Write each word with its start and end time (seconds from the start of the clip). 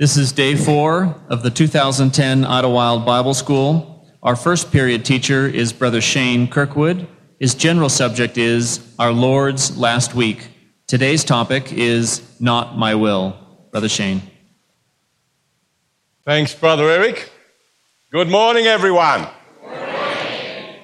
This 0.00 0.16
is 0.16 0.32
day 0.32 0.56
four 0.56 1.14
of 1.28 1.42
the 1.42 1.50
2010 1.50 2.46
Idlewild 2.46 3.04
Bible 3.04 3.34
School. 3.34 4.08
Our 4.22 4.34
first 4.34 4.72
period 4.72 5.04
teacher 5.04 5.46
is 5.46 5.74
Brother 5.74 6.00
Shane 6.00 6.48
Kirkwood. 6.48 7.06
His 7.38 7.54
general 7.54 7.90
subject 7.90 8.38
is 8.38 8.80
Our 8.98 9.12
Lord's 9.12 9.76
Last 9.76 10.14
Week. 10.14 10.48
Today's 10.86 11.22
topic 11.22 11.70
is 11.74 12.22
Not 12.40 12.78
My 12.78 12.94
Will. 12.94 13.36
Brother 13.72 13.90
Shane. 13.90 14.22
Thanks, 16.24 16.54
Brother 16.54 16.88
Eric. 16.88 17.30
Good 18.10 18.30
morning, 18.30 18.64
everyone. 18.64 19.28
Good 19.60 19.68
morning. 19.68 20.76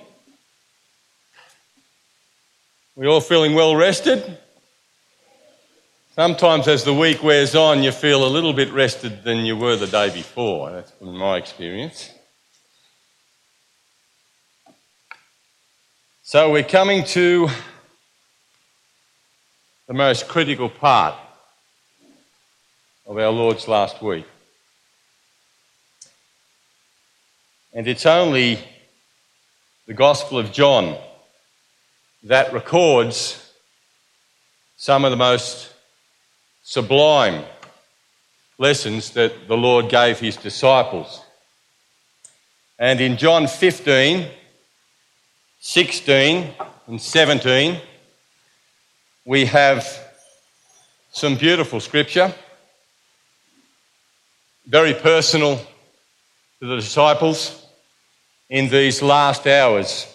We 2.97 3.07
all 3.07 3.23
feeling 3.23 3.55
well 3.55 3.75
rested? 3.77 4.41
Sometimes, 6.17 6.67
as 6.67 6.83
the 6.83 6.95
week 6.95 7.23
wears 7.23 7.55
on, 7.55 7.83
you 7.83 7.93
feel 7.93 8.27
a 8.27 8.33
little 8.33 8.55
bit 8.55 8.73
rested 8.73 9.23
than 9.23 9.45
you 9.45 9.55
were 9.55 9.77
the 9.77 9.87
day 9.87 10.09
before. 10.09 10.71
That's 10.71 10.91
been 10.93 11.15
my 11.15 11.37
experience. 11.37 12.09
So, 16.23 16.51
we're 16.51 16.63
coming 16.63 17.05
to 17.05 17.51
the 19.87 19.93
most 19.93 20.27
critical 20.27 20.71
part 20.71 21.17
of 23.07 23.19
our 23.19 23.29
Lord's 23.29 23.69
last 23.69 24.01
week. 24.01 24.25
And 27.75 27.87
it's 27.87 28.07
only 28.07 28.59
the 29.87 29.93
Gospel 29.93 30.39
of 30.39 30.51
John 30.51 30.97
that 32.23 32.55
records 32.55 33.53
some 34.79 35.05
of 35.05 35.11
the 35.11 35.19
most 35.19 35.75
sublime 36.69 37.45
lessons 38.59 39.11
that 39.13 39.47
the 39.47 39.57
Lord 39.57 39.89
gave 39.89 40.19
his 40.19 40.35
disciples. 40.35 41.23
And 42.77 43.01
in 43.01 43.17
John 43.17 43.47
15, 43.47 44.27
16, 45.61 46.55
and 46.89 47.01
17, 47.01 47.81
we 49.25 49.45
have 49.45 49.87
some 51.13 51.37
beautiful 51.37 51.79
scripture, 51.79 52.35
very 54.67 54.95
personal 54.95 55.61
to 56.59 56.67
the 56.67 56.75
disciples 56.75 57.65
in 58.51 58.69
these 58.69 59.03
last 59.03 59.47
hours. 59.47 60.13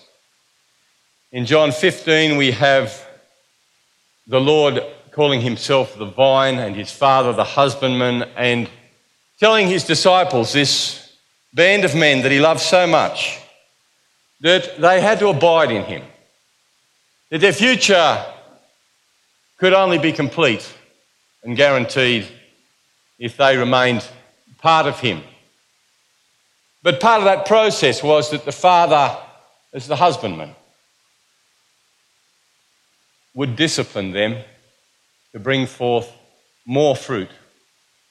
In 1.31 1.45
John 1.45 1.71
15, 1.71 2.35
we 2.35 2.51
have 2.51 3.07
the 4.27 4.41
Lord 4.41 4.83
calling 5.11 5.41
himself 5.41 5.97
the 5.97 6.05
vine 6.05 6.57
and 6.57 6.75
his 6.75 6.91
father 6.91 7.33
the 7.33 7.43
husbandman 7.43 8.23
and 8.35 8.69
telling 9.39 9.67
his 9.67 9.83
disciples, 9.83 10.53
this 10.53 11.13
band 11.53 11.83
of 11.83 11.95
men 11.95 12.21
that 12.21 12.31
he 12.31 12.39
loved 12.39 12.61
so 12.61 12.87
much, 12.87 13.39
that 14.39 14.79
they 14.79 15.01
had 15.01 15.19
to 15.19 15.27
abide 15.27 15.71
in 15.71 15.83
him, 15.83 16.03
that 17.29 17.41
their 17.41 17.53
future 17.53 18.23
could 19.57 19.73
only 19.73 19.97
be 19.97 20.11
complete 20.11 20.71
and 21.43 21.57
guaranteed 21.57 22.27
if 23.19 23.35
they 23.37 23.57
remained 23.57 24.07
part 24.59 24.85
of 24.85 24.99
him. 24.99 25.21
But 26.83 26.99
part 26.99 27.19
of 27.19 27.25
that 27.25 27.45
process 27.45 28.01
was 28.01 28.31
that 28.31 28.45
the 28.45 28.51
father, 28.51 29.17
as 29.73 29.87
the 29.87 29.95
husbandman, 29.95 30.55
would 33.33 33.55
discipline 33.55 34.11
them 34.11 34.37
to 35.33 35.39
bring 35.39 35.65
forth 35.65 36.11
more 36.65 36.95
fruit 36.95 37.29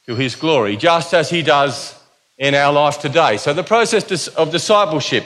to 0.06 0.14
his 0.14 0.34
glory, 0.34 0.76
just 0.76 1.14
as 1.14 1.30
he 1.30 1.42
does 1.42 1.98
in 2.38 2.54
our 2.54 2.72
life 2.72 3.00
today. 3.00 3.36
So 3.36 3.52
the 3.52 3.62
process 3.62 4.28
of 4.28 4.50
discipleship 4.50 5.24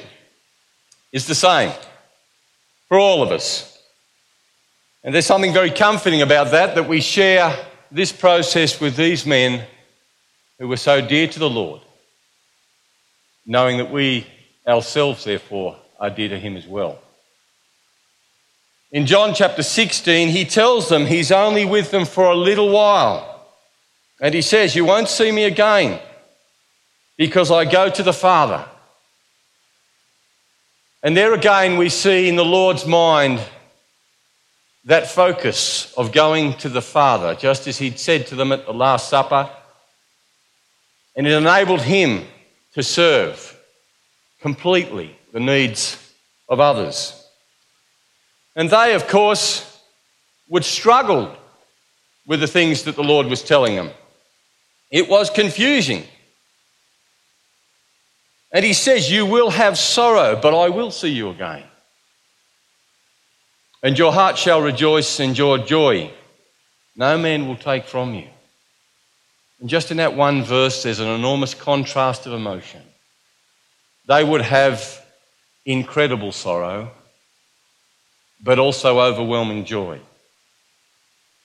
is 1.13 1.27
the 1.27 1.35
same 1.35 1.73
for 2.89 2.99
all 2.99 3.23
of 3.23 3.31
us. 3.31 3.79
And 5.03 5.15
there's 5.15 5.27
something 5.27 5.53
very 5.53 5.71
comforting 5.71 6.23
about 6.23 6.51
that, 6.51 6.75
that 6.75 6.89
we 6.89 7.01
share 7.01 7.57
this 7.91 8.11
process 8.11 8.81
with 8.81 8.97
these 8.97 9.25
men 9.25 9.65
who 10.59 10.69
were 10.69 10.77
so 10.77 11.01
dear 11.01 11.29
to 11.29 11.39
the 11.39 11.51
Lord 11.51 11.83
knowing 13.47 13.79
that 13.79 13.91
we 13.91 14.27
ourselves, 14.67 15.25
therefore, 15.25 15.77
are 16.01 16.11
dear 16.11 16.29
to 16.29 16.39
him 16.39 16.57
as 16.57 16.67
well. 16.67 16.99
In 18.95 19.07
John 19.07 19.35
chapter 19.35 19.65
16, 19.65 20.29
he 20.29 20.45
tells 20.45 20.89
them 20.89 21.05
he's 21.05 21.33
only 21.33 21.65
with 21.65 21.91
them 21.91 22.05
for 22.05 22.27
a 22.27 22.37
little 22.37 22.71
while. 22.71 23.45
And 24.21 24.33
he 24.33 24.41
says, 24.41 24.77
You 24.77 24.85
won't 24.85 25.09
see 25.09 25.33
me 25.33 25.43
again 25.47 26.01
because 27.19 27.51
I 27.51 27.65
go 27.65 27.91
to 27.91 28.03
the 28.05 28.13
Father. 28.13 28.65
And 31.03 31.17
there 31.17 31.35
again, 31.35 31.77
we 31.77 31.89
see 31.89 32.29
in 32.29 32.37
the 32.37 32.45
Lord's 32.45 32.87
mind 32.87 33.41
that 34.85 35.11
focus 35.11 35.93
of 35.95 36.13
going 36.13 36.55
to 36.59 36.69
the 36.69 36.81
Father, 36.81 37.35
just 37.35 37.67
as 37.67 37.79
he'd 37.79 37.99
said 37.99 38.29
to 38.29 38.37
them 38.37 38.53
at 38.53 38.65
the 38.65 38.73
Last 38.73 39.11
Supper. 39.11 39.51
And 41.17 41.27
it 41.27 41.33
enabled 41.33 41.83
him 41.83 42.27
to 42.75 42.83
serve 42.85 43.61
completely 44.41 45.19
the 45.33 45.41
needs 45.41 45.99
of 46.49 46.61
others. 46.61 47.24
And 48.57 48.71
they, 48.71 48.95
of 48.95 49.09
course, 49.09 49.81
would 50.49 50.65
struggle 50.65 51.35
with 52.27 52.41
the 52.41 52.47
things 52.47 52.85
that 52.85 52.97
the 52.97 53.03
Lord 53.03 53.27
was 53.27 53.43
telling 53.43 53.75
them. 53.75 53.91
It 54.91 55.09
was 55.09 55.31
confusing. 55.31 56.05
And 58.53 58.65
he 58.65 58.73
says, 58.73 59.11
You 59.11 59.27
will 59.27 59.51
have 59.51 59.77
sorrow, 59.77 60.39
but 60.41 60.55
I 60.57 60.69
will 60.69 60.91
see 60.91 61.09
you 61.09 61.31
again. 61.31 61.65
And 63.83 63.99
your 63.99 64.13
heart 64.13 64.39
shall 64.39 64.63
rejoice, 64.63 65.21
and 65.21 65.37
your 65.37 65.59
joy 65.59 66.13
no 66.97 67.19
man 67.19 67.49
will 67.49 67.57
take 67.57 67.85
from 67.87 68.15
you. 68.15 68.29
And 69.61 69.69
just 69.69 69.91
in 69.91 69.97
that 69.97 70.15
one 70.15 70.45
verse, 70.45 70.83
there's 70.83 71.01
an 71.01 71.09
enormous 71.09 71.55
contrast 71.55 72.27
of 72.27 72.33
emotion. 72.33 72.83
They 74.07 74.23
would 74.23 74.43
have 74.43 75.05
incredible 75.65 76.33
sorrow, 76.33 76.93
but 78.41 78.59
also 78.59 79.01
overwhelming 79.01 79.65
joy. 79.65 80.01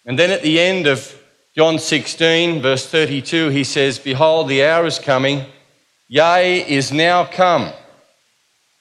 And 0.06 0.18
then 0.18 0.32
at 0.32 0.42
the 0.42 0.60
end 0.60 0.88
of 0.88 1.16
John 1.56 1.80
16, 1.80 2.62
verse 2.62 2.86
32, 2.88 3.50
he 3.50 3.64
says, 3.64 4.00
Behold, 4.00 4.48
the 4.48 4.64
hour 4.64 4.86
is 4.86 5.00
coming, 5.00 5.46
yea, 6.08 6.66
is 6.68 6.92
now 6.92 7.26
come, 7.26 7.72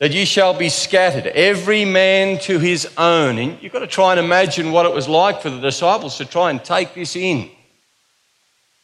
that 0.01 0.13
ye 0.13 0.25
shall 0.25 0.55
be 0.55 0.69
scattered, 0.69 1.27
every 1.27 1.85
man 1.85 2.39
to 2.41 2.59
his 2.59 2.89
own. 2.97 3.39
And 3.39 3.63
you've 3.63 3.73
got 3.73 3.81
to 3.81 3.87
try 3.87 4.13
and 4.13 4.21
imagine 4.21 4.73
what 4.73 4.87
it 4.87 4.95
was 4.95 5.09
like 5.09 5.43
for 5.43 5.51
the 5.51 5.61
disciples 5.61 6.19
to 6.19 6.25
try 6.25 6.51
and 6.51 6.65
take 6.65 6.95
this 6.95 7.17
in 7.17 7.51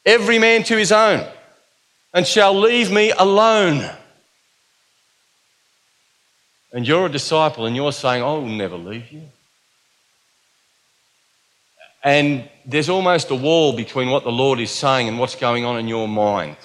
every 0.05 0.39
man 0.39 0.63
to 0.65 0.77
his 0.77 0.93
own, 0.93 1.27
and 2.13 2.27
shall 2.27 2.59
leave 2.59 2.91
me 2.91 3.11
alone. 3.13 3.89
And 6.75 6.87
you're 6.87 7.07
a 7.07 7.09
disciple 7.09 7.67
and 7.67 7.77
you're 7.77 7.93
saying, 7.93 8.23
I 8.23 8.27
will 8.27 8.47
never 8.47 8.77
leave 8.77 9.11
you. 9.13 9.23
And 12.03 12.51
there's 12.67 12.89
almost 12.89 13.31
a 13.31 13.35
wall 13.35 13.75
between 13.75 14.11
what 14.11 14.25
the 14.25 14.33
Lord 14.33 14.59
is 14.59 14.73
saying 14.73 15.09
and 15.09 15.19
what's 15.19 15.37
going 15.37 15.65
on 15.65 15.79
in 15.79 15.87
your 15.87 16.09
mind. 16.09 16.57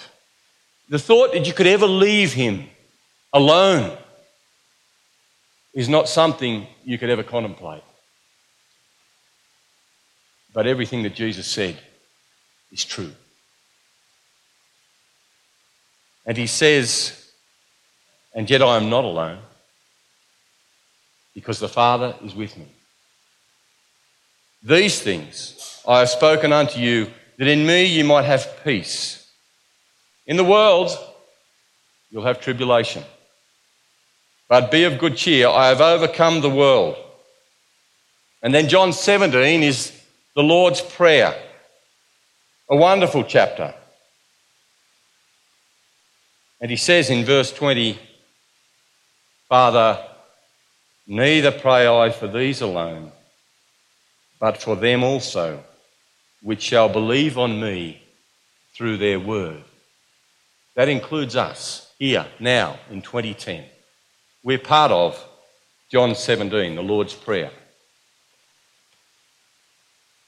The 0.89 0.97
thought 0.97 1.31
that 1.33 1.45
you 1.45 1.53
could 1.53 1.67
ever 1.67 1.85
leave 1.85 2.33
Him 2.33 2.67
alone 3.31 3.95
is 5.75 5.87
not 5.87 6.09
something 6.09 6.65
you 6.83 6.97
could 6.97 7.11
ever 7.11 7.23
contemplate. 7.23 7.83
But 10.53 10.65
everything 10.65 11.03
that 11.03 11.13
Jesus 11.13 11.45
said 11.45 11.79
is 12.71 12.83
true. 12.83 13.11
And 16.25 16.35
he 16.35 16.47
says, 16.47 17.31
And 18.33 18.49
yet 18.49 18.63
I 18.63 18.75
am 18.75 18.89
not 18.89 19.05
alone, 19.05 19.39
because 21.39 21.59
the 21.59 21.69
Father 21.69 22.13
is 22.21 22.35
with 22.35 22.57
me. 22.57 22.67
These 24.61 25.01
things 25.01 25.81
I 25.87 25.99
have 25.99 26.09
spoken 26.09 26.51
unto 26.51 26.81
you, 26.81 27.09
that 27.37 27.47
in 27.47 27.65
me 27.65 27.85
you 27.85 28.03
might 28.03 28.25
have 28.25 28.59
peace. 28.65 29.31
In 30.27 30.35
the 30.35 30.43
world, 30.43 30.91
you'll 32.09 32.25
have 32.25 32.41
tribulation. 32.41 33.03
But 34.49 34.69
be 34.69 34.83
of 34.83 34.99
good 34.99 35.15
cheer, 35.15 35.47
I 35.47 35.69
have 35.69 35.79
overcome 35.79 36.41
the 36.41 36.49
world. 36.49 36.97
And 38.43 38.53
then 38.53 38.67
John 38.67 38.91
17 38.91 39.63
is 39.63 39.97
the 40.35 40.43
Lord's 40.43 40.81
Prayer, 40.81 41.33
a 42.69 42.75
wonderful 42.75 43.23
chapter. 43.23 43.73
And 46.59 46.69
he 46.69 46.75
says 46.75 47.09
in 47.09 47.23
verse 47.23 47.53
20, 47.53 47.97
Father, 49.47 50.05
neither 51.09 51.51
pray 51.51 51.87
I 51.87 52.11
for 52.11 52.27
these 52.27 52.61
alone, 52.61 53.11
but 54.39 54.61
for 54.61 54.75
them 54.75 55.03
also, 55.03 55.61
which 56.41 56.61
shall 56.61 56.87
believe 56.87 57.37
on 57.37 57.59
me 57.59 58.01
through 58.75 58.97
their 58.97 59.19
word. 59.19 59.63
That 60.75 60.87
includes 60.87 61.35
us 61.35 61.91
here, 61.97 62.25
now, 62.39 62.79
in 62.89 63.01
2010. 63.01 63.65
We're 64.43 64.59
part 64.59 64.91
of 64.91 65.21
John 65.91 66.15
17, 66.15 66.75
the 66.75 66.83
Lord's 66.83 67.15
Prayer. 67.15 67.51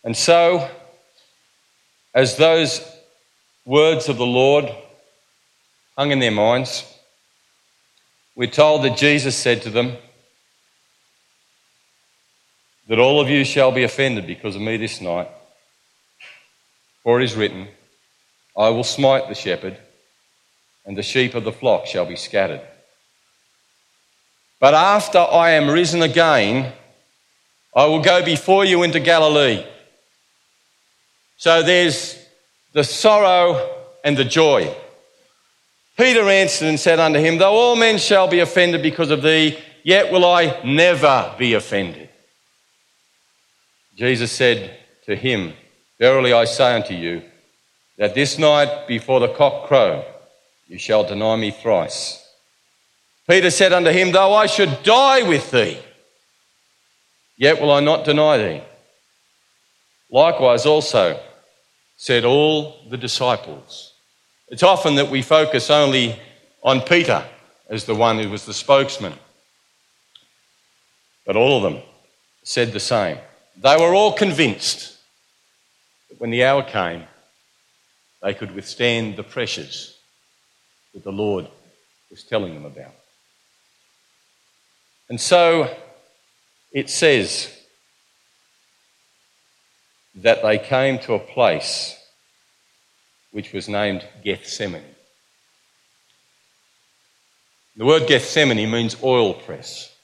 And 0.03 0.17
so, 0.17 0.69
as 2.13 2.35
those 2.35 2.81
words 3.65 4.09
of 4.09 4.17
the 4.17 4.25
Lord 4.25 4.69
hung 5.95 6.11
in 6.11 6.19
their 6.19 6.31
minds, 6.31 6.83
we're 8.35 8.49
told 8.49 8.83
that 8.83 8.97
Jesus 8.97 9.37
said 9.37 9.61
to 9.61 9.69
them, 9.69 9.95
That 12.91 12.99
all 12.99 13.21
of 13.21 13.29
you 13.29 13.45
shall 13.45 13.71
be 13.71 13.83
offended 13.83 14.27
because 14.27 14.57
of 14.57 14.61
me 14.61 14.75
this 14.75 14.99
night. 14.99 15.29
For 17.03 17.21
it 17.21 17.23
is 17.23 17.37
written, 17.37 17.69
I 18.57 18.67
will 18.67 18.83
smite 18.83 19.29
the 19.29 19.33
shepherd, 19.33 19.77
and 20.85 20.97
the 20.97 21.01
sheep 21.01 21.33
of 21.33 21.45
the 21.45 21.53
flock 21.53 21.85
shall 21.85 22.05
be 22.05 22.17
scattered. 22.17 22.59
But 24.59 24.73
after 24.73 25.19
I 25.19 25.51
am 25.51 25.69
risen 25.69 26.01
again, 26.01 26.73
I 27.73 27.85
will 27.85 28.01
go 28.01 28.25
before 28.25 28.65
you 28.65 28.83
into 28.83 28.99
Galilee. 28.99 29.65
So 31.37 31.63
there's 31.63 32.21
the 32.73 32.83
sorrow 32.83 33.73
and 34.03 34.17
the 34.17 34.25
joy. 34.25 34.69
Peter 35.97 36.27
answered 36.27 36.67
and 36.67 36.77
said 36.77 36.99
unto 36.99 37.19
him, 37.19 37.37
Though 37.37 37.53
all 37.53 37.77
men 37.77 37.99
shall 37.99 38.27
be 38.27 38.39
offended 38.39 38.81
because 38.83 39.11
of 39.11 39.21
thee, 39.21 39.57
yet 39.81 40.11
will 40.11 40.25
I 40.25 40.59
never 40.65 41.33
be 41.37 41.53
offended. 41.53 42.09
Jesus 44.01 44.31
said 44.31 44.79
to 45.05 45.15
him, 45.15 45.53
Verily 45.99 46.33
I 46.33 46.45
say 46.45 46.73
unto 46.73 46.95
you, 46.95 47.21
that 47.99 48.15
this 48.15 48.39
night 48.39 48.87
before 48.87 49.19
the 49.19 49.31
cock 49.35 49.67
crow, 49.67 50.03
you 50.67 50.79
shall 50.79 51.03
deny 51.03 51.35
me 51.35 51.51
thrice. 51.51 52.27
Peter 53.29 53.51
said 53.51 53.73
unto 53.73 53.91
him, 53.91 54.11
Though 54.11 54.33
I 54.33 54.47
should 54.47 54.81
die 54.81 55.21
with 55.21 55.51
thee, 55.51 55.77
yet 57.37 57.61
will 57.61 57.71
I 57.71 57.79
not 57.79 58.03
deny 58.03 58.39
thee. 58.39 58.63
Likewise, 60.09 60.65
also, 60.65 61.19
said 61.95 62.25
all 62.25 62.83
the 62.89 62.97
disciples. 62.97 63.93
It's 64.47 64.63
often 64.63 64.95
that 64.95 65.11
we 65.11 65.21
focus 65.21 65.69
only 65.69 66.19
on 66.63 66.81
Peter 66.81 67.23
as 67.69 67.85
the 67.85 67.93
one 67.93 68.17
who 68.17 68.31
was 68.31 68.47
the 68.47 68.53
spokesman. 68.55 69.13
But 71.23 71.35
all 71.35 71.57
of 71.57 71.71
them 71.71 71.83
said 72.41 72.73
the 72.73 72.79
same. 72.79 73.19
They 73.61 73.77
were 73.77 73.93
all 73.93 74.13
convinced 74.13 74.97
that 76.09 76.19
when 76.19 76.31
the 76.31 76.43
hour 76.43 76.63
came, 76.63 77.03
they 78.23 78.33
could 78.33 78.55
withstand 78.55 79.15
the 79.15 79.23
pressures 79.23 79.99
that 80.93 81.03
the 81.03 81.11
Lord 81.11 81.47
was 82.09 82.23
telling 82.23 82.55
them 82.55 82.65
about. 82.65 82.93
And 85.09 85.21
so 85.21 85.75
it 86.71 86.89
says 86.89 87.55
that 90.15 90.41
they 90.41 90.57
came 90.57 90.97
to 90.99 91.13
a 91.13 91.19
place 91.19 91.97
which 93.31 93.53
was 93.53 93.69
named 93.69 94.03
Gethsemane. 94.23 94.95
The 97.77 97.85
word 97.85 98.07
Gethsemane 98.07 98.71
means 98.71 98.97
oil 99.03 99.35
press. 99.35 99.95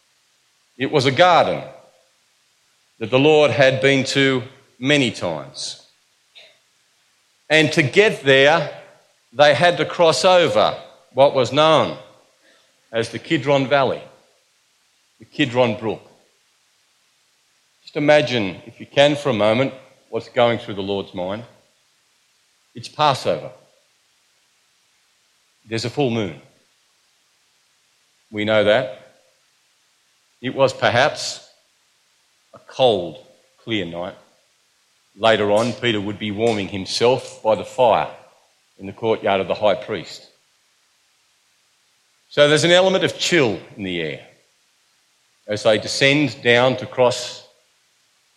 It 0.77 0.92
was 0.92 1.07
a 1.07 1.12
garden 1.12 1.63
that 2.99 3.09
the 3.09 3.19
Lord 3.19 3.51
had 3.51 3.81
been 3.81 4.03
to 4.05 4.44
many 4.79 5.11
times. 5.11 5.88
And 7.49 7.71
to 7.73 7.83
get 7.83 8.23
there, 8.23 8.81
they 9.31 9.53
had 9.53 9.77
to 9.77 9.85
cross 9.85 10.25
over 10.25 10.77
what 11.13 11.33
was 11.33 11.51
known 11.53 11.97
as 12.91 13.09
the 13.09 13.19
Kidron 13.19 13.67
Valley, 13.67 14.01
the 15.19 15.25
Kidron 15.25 15.79
Brook. 15.79 16.01
Just 17.83 17.95
imagine, 17.95 18.61
if 18.65 18.79
you 18.79 18.85
can 18.85 19.15
for 19.15 19.29
a 19.29 19.33
moment, 19.33 19.73
what's 20.09 20.29
going 20.29 20.59
through 20.59 20.75
the 20.75 20.81
Lord's 20.81 21.13
mind. 21.13 21.43
It's 22.75 22.89
Passover. 22.89 23.51
There's 25.67 25.85
a 25.85 25.89
full 25.89 26.09
moon. 26.09 26.41
We 28.31 28.45
know 28.45 28.63
that. 28.63 29.15
It 30.41 30.53
was 30.53 30.73
perhaps 30.73 31.46
a 32.57 32.71
cold, 32.71 33.24
clear 33.63 33.86
night. 33.86 34.15
Later 35.15 35.51
on, 35.51 35.74
Peter 35.74 36.01
would 36.01 36.18
be 36.18 36.31
warming 36.31 36.68
himself 36.68 37.42
by 37.44 37.54
the 37.56 37.63
fire 37.63 38.09
in 38.80 38.88
the 38.88 38.94
courtyard 38.94 39.42
of 39.42 39.48
the 39.48 39.54
high 39.54 39.75
priest. 39.75 40.27
So 42.30 42.50
there's 42.50 42.63
an 42.63 42.71
element 42.71 43.04
of 43.04 43.18
chill 43.18 43.59
in 43.75 43.83
the 43.83 44.01
air 44.01 44.27
as 45.48 45.63
they 45.63 45.77
descend 45.77 46.42
down 46.44 46.77
to 46.77 46.86
cross 46.86 47.48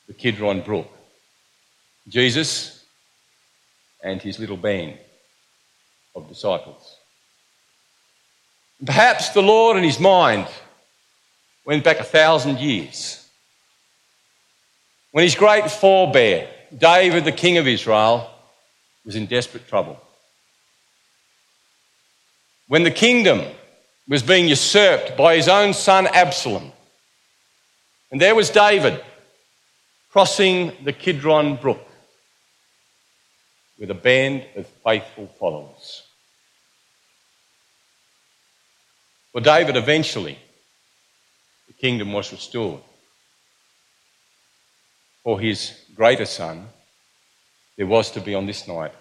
the 0.07 0.13
Kidron 0.13 0.61
Brook. 0.61 0.91
Jesus 2.09 2.85
and 4.03 4.21
his 4.21 4.39
little 4.39 4.57
band 4.57 4.99
of 6.15 6.29
disciples. 6.29 6.97
Perhaps 8.85 9.31
the 9.31 9.43
Lord 9.43 9.77
in 9.77 9.85
his 9.85 10.01
mind 10.01 10.47
went 11.65 11.85
back 11.85 12.01
a 12.01 12.05
thousand 12.05 12.59
years 12.59 13.20
when 15.13 15.25
his 15.25 15.35
great 15.35 15.65
forebear, 15.65 16.49
David, 16.77 17.25
the 17.25 17.33
king 17.33 17.59
of 17.59 17.67
Israel, 17.67 18.31
was 19.05 19.17
in 19.17 19.27
desperate 19.27 19.69
trouble. 19.69 20.01
When 22.69 22.85
the 22.85 22.91
kingdom 22.91 23.45
was 24.11 24.25
being 24.25 24.49
usurped 24.49 25.17
by 25.17 25.37
his 25.37 25.47
own 25.47 25.73
son 25.73 26.09
Absalom. 26.09 26.73
And 28.11 28.21
there 28.21 28.35
was 28.35 28.51
David 28.51 29.01
crossing 30.11 30.73
the 30.83 30.93
Kidron 30.93 31.55
Brook 31.55 31.87
with 33.79 33.89
a 33.89 33.95
band 33.95 34.45
of 34.57 34.67
faithful 34.85 35.29
followers. 35.39 36.03
For 39.31 39.41
David, 39.41 39.77
eventually, 39.77 40.37
the 41.69 41.75
kingdom 41.75 42.13
was 42.13 42.33
restored. 42.33 42.83
For 45.31 45.39
his 45.39 45.73
greater 45.95 46.27
son, 46.27 46.67
there 47.77 47.87
was 47.87 48.11
to 48.11 48.21
be 48.21 48.35
on 48.35 48.47
this 48.47 48.67
night 48.67 48.93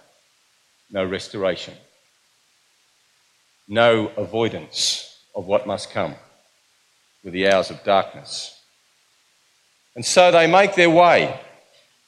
no 0.91 1.03
restoration, 1.03 1.73
no 3.67 4.09
avoidance 4.09 5.23
of 5.35 5.47
what 5.47 5.65
must 5.65 5.89
come 5.89 6.13
with 7.23 7.33
the 7.33 7.49
hours 7.49 7.71
of 7.71 7.83
darkness. 7.83 8.61
And 9.95 10.05
so 10.05 10.29
they 10.29 10.45
make 10.45 10.75
their 10.75 10.91
way 10.91 11.35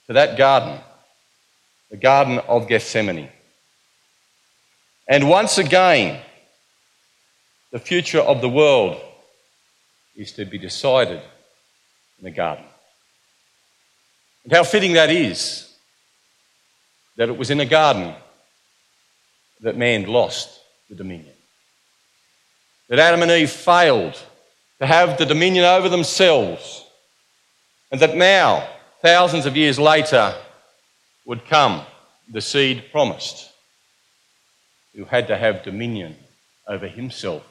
to 0.05 0.13
that 0.13 0.37
garden, 0.37 0.79
the 1.89 1.97
Garden 1.97 2.37
of 2.47 2.67
Gethsemane. 2.67 3.29
And 5.09 5.27
once 5.27 5.57
again, 5.57 6.21
the 7.71 7.79
future 7.79 8.21
of 8.21 8.39
the 8.39 8.49
world 8.49 9.01
is 10.15 10.31
to 10.33 10.45
be 10.45 10.59
decided 10.59 11.23
in 12.19 12.25
the 12.25 12.29
garden. 12.29 12.65
And 14.43 14.53
how 14.53 14.63
fitting 14.63 14.93
that 14.93 15.10
is 15.10 15.71
that 17.17 17.29
it 17.29 17.38
was 17.38 17.51
in 17.51 17.60
a 17.60 17.65
garden 17.65 18.15
that 19.62 19.77
man 19.77 20.07
lost 20.07 20.60
the 20.89 20.95
dominion. 20.95 21.33
That 22.89 23.00
Adam 23.00 23.21
and 23.21 23.31
Eve 23.31 23.51
failed 23.51 24.19
to 24.79 24.88
have 24.88 25.17
the 25.17 25.25
dominion 25.25 25.65
over 25.65 25.88
themselves, 25.88 26.83
and 27.91 28.01
that 28.01 28.15
now, 28.15 28.67
thousands 29.01 29.45
of 29.45 29.55
years 29.55 29.77
later, 29.77 30.33
would 31.25 31.45
come 31.45 31.83
the 32.31 32.41
seed 32.41 32.86
promised, 32.91 33.50
who 34.95 35.05
had 35.05 35.27
to 35.27 35.38
have 35.38 35.63
dominion 35.63 36.15
over 36.67 36.88
himself 36.88 37.43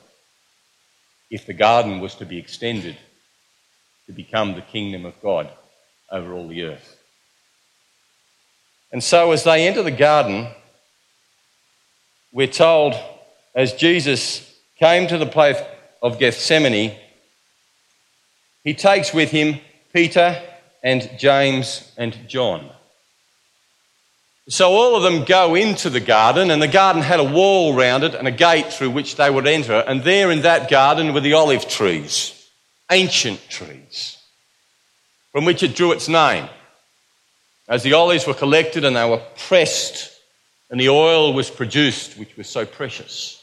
if 1.30 1.47
the 1.47 1.54
garden 1.54 2.00
was 2.00 2.16
to 2.16 2.26
be 2.26 2.38
extended 2.38 2.97
to 4.06 4.12
become 4.12 4.54
the 4.54 4.62
kingdom 4.62 5.06
of 5.06 5.20
God 5.23 5.49
over 6.10 6.32
all 6.32 6.48
the 6.48 6.64
earth. 6.64 6.96
And 8.92 9.02
so, 9.02 9.32
as 9.32 9.44
they 9.44 9.66
enter 9.68 9.82
the 9.82 9.90
garden, 9.90 10.48
we're 12.32 12.46
told, 12.46 12.94
as 13.54 13.72
Jesus 13.74 14.46
came 14.78 15.06
to 15.08 15.18
the 15.18 15.26
place 15.26 15.58
of 16.02 16.18
Gethsemane, 16.18 16.96
he 18.64 18.74
takes 18.74 19.12
with 19.14 19.30
him 19.30 19.60
Peter 19.92 20.40
and 20.82 21.10
James 21.18 21.92
and 21.96 22.16
John. 22.28 22.70
So 24.48 24.70
all 24.72 24.96
of 24.96 25.04
them 25.04 25.24
go 25.24 25.54
into 25.54 25.90
the 25.90 26.00
garden, 26.00 26.50
and 26.50 26.60
the 26.60 26.66
garden 26.66 27.02
had 27.02 27.20
a 27.20 27.24
wall 27.24 27.74
round 27.74 28.02
it 28.02 28.16
and 28.16 28.26
a 28.26 28.32
gate 28.32 28.72
through 28.72 28.90
which 28.90 29.14
they 29.14 29.30
would 29.30 29.46
enter. 29.46 29.84
And 29.86 30.02
there 30.02 30.32
in 30.32 30.42
that 30.42 30.68
garden 30.68 31.14
were 31.14 31.20
the 31.20 31.34
olive 31.34 31.68
trees, 31.68 32.48
ancient 32.90 33.48
trees, 33.48 34.16
from 35.32 35.44
which 35.44 35.62
it 35.62 35.75
drew 35.75 35.92
its 35.92 36.08
name. 36.08 36.49
As 37.68 37.82
the 37.82 37.92
olives 37.92 38.26
were 38.26 38.34
collected 38.34 38.84
and 38.84 38.96
they 38.96 39.08
were 39.08 39.22
pressed, 39.37 40.10
and 40.70 40.80
the 40.80 40.88
oil 40.88 41.32
was 41.32 41.50
produced, 41.50 42.18
which 42.18 42.37
was 42.37 42.49
so 42.49 42.64
precious. 42.64 43.42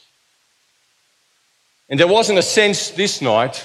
And 1.88 1.98
there 1.98 2.06
wasn't 2.06 2.38
a 2.38 2.42
sense 2.42 2.90
this 2.90 3.22
night 3.22 3.64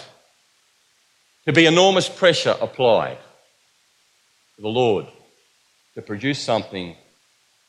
to 1.46 1.54
be 1.54 1.66
enormous 1.66 2.08
pressure 2.08 2.56
applied 2.62 3.18
to 4.56 4.62
the 4.62 4.70
Lord 4.70 5.08
to 5.96 6.02
produce 6.02 6.40
something 6.40 6.96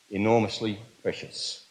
enormously 0.09 0.79
precious. 1.01 1.63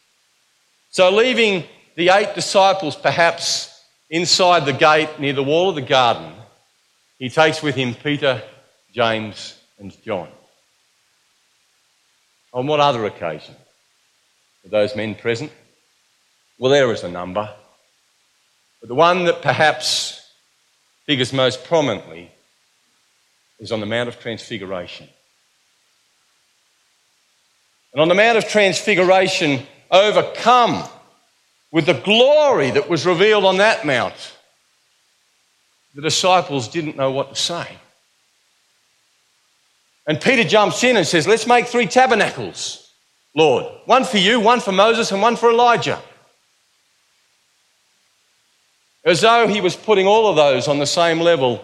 So, 0.91 1.09
leaving 1.09 1.63
the 1.95 2.09
eight 2.09 2.35
disciples 2.35 2.95
perhaps 2.95 3.71
inside 4.09 4.65
the 4.65 4.73
gate 4.73 5.19
near 5.19 5.33
the 5.33 5.43
wall 5.43 5.69
of 5.69 5.75
the 5.75 5.81
garden, 5.81 6.31
he 7.17 7.29
takes 7.29 7.63
with 7.63 7.75
him 7.75 7.95
Peter, 7.95 8.41
James, 8.95 9.59
and 9.77 9.93
John. 10.03 10.29
On 12.53 12.65
what 12.65 12.79
other 12.79 13.05
occasion 13.05 13.53
were 14.63 14.69
those 14.69 14.95
men 14.95 15.15
present? 15.15 15.51
Well, 16.57 16.71
there 16.71 16.89
is 16.93 17.03
a 17.03 17.11
number. 17.11 17.53
But 18.79 18.87
the 18.87 18.95
one 18.95 19.25
that 19.25 19.41
perhaps 19.41 20.25
figures 21.05 21.33
most 21.33 21.65
prominently 21.65 22.31
is 23.59 23.73
on 23.73 23.81
the 23.81 23.85
Mount 23.85 24.07
of 24.07 24.17
Transfiguration. 24.17 25.09
And 27.91 28.01
on 28.01 28.07
the 28.07 28.15
Mount 28.15 28.37
of 28.37 28.47
Transfiguration, 28.47 29.67
overcome 29.91 30.87
with 31.69 31.85
the 31.85 31.93
glory 31.93 32.71
that 32.71 32.89
was 32.89 33.05
revealed 33.05 33.43
on 33.43 33.57
that 33.57 33.85
mount, 33.85 34.33
the 35.93 36.01
disciples 36.01 36.69
didn't 36.69 36.95
know 36.95 37.11
what 37.11 37.35
to 37.35 37.35
say. 37.35 37.77
And 40.07 40.21
Peter 40.21 40.43
jumps 40.43 40.83
in 40.83 40.97
and 40.97 41.05
says, 41.05 41.27
Let's 41.27 41.47
make 41.47 41.67
three 41.67 41.87
tabernacles, 41.87 42.91
Lord. 43.35 43.65
One 43.85 44.03
for 44.03 44.17
you, 44.17 44.39
one 44.39 44.59
for 44.59 44.71
Moses, 44.71 45.11
and 45.11 45.21
one 45.21 45.35
for 45.35 45.49
Elijah. 45.49 46.01
As 49.03 49.21
though 49.21 49.47
he 49.47 49.61
was 49.61 49.75
putting 49.75 50.07
all 50.07 50.27
of 50.27 50.35
those 50.35 50.67
on 50.67 50.79
the 50.79 50.87
same 50.87 51.19
level. 51.19 51.63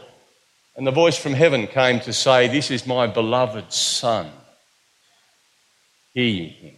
And 0.75 0.87
the 0.87 0.91
voice 0.91 1.17
from 1.17 1.33
heaven 1.33 1.67
came 1.67 1.99
to 2.01 2.13
say, 2.13 2.47
This 2.47 2.71
is 2.71 2.87
my 2.87 3.05
beloved 3.05 3.73
Son. 3.73 4.31
Hear 6.13 6.23
ye 6.23 6.47
him. 6.47 6.75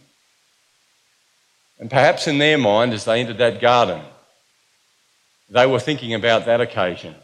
And 1.78 1.90
perhaps 1.90 2.26
in 2.26 2.38
their 2.38 2.58
mind, 2.58 2.92
as 2.92 3.04
they 3.04 3.20
entered 3.20 3.38
that 3.38 3.60
garden, 3.60 4.00
they 5.50 5.66
were 5.66 5.80
thinking 5.80 6.14
about 6.14 6.46
that 6.46 6.60
occasion, 6.60 7.14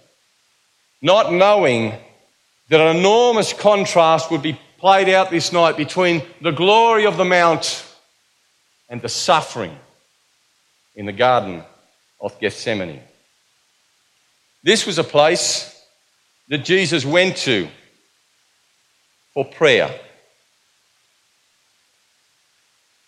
not 1.00 1.32
knowing 1.32 1.94
that 2.70 2.80
an 2.80 2.96
enormous 2.96 3.52
contrast 3.52 4.30
would 4.30 4.42
be 4.42 4.58
played 4.78 5.08
out 5.08 5.28
this 5.28 5.52
night 5.52 5.76
between 5.76 6.22
the 6.40 6.52
glory 6.52 7.04
of 7.04 7.16
the 7.16 7.24
mount 7.24 7.84
and 8.88 9.02
the 9.02 9.08
suffering 9.08 9.76
in 10.94 11.04
the 11.04 11.12
Garden 11.12 11.64
of 12.20 12.38
Gethsemane. 12.38 13.00
This 14.62 14.86
was 14.86 14.98
a 14.98 15.04
place 15.04 15.84
that 16.48 16.58
Jesus 16.58 17.04
went 17.04 17.36
to 17.38 17.68
for 19.34 19.44
prayer. 19.44 19.90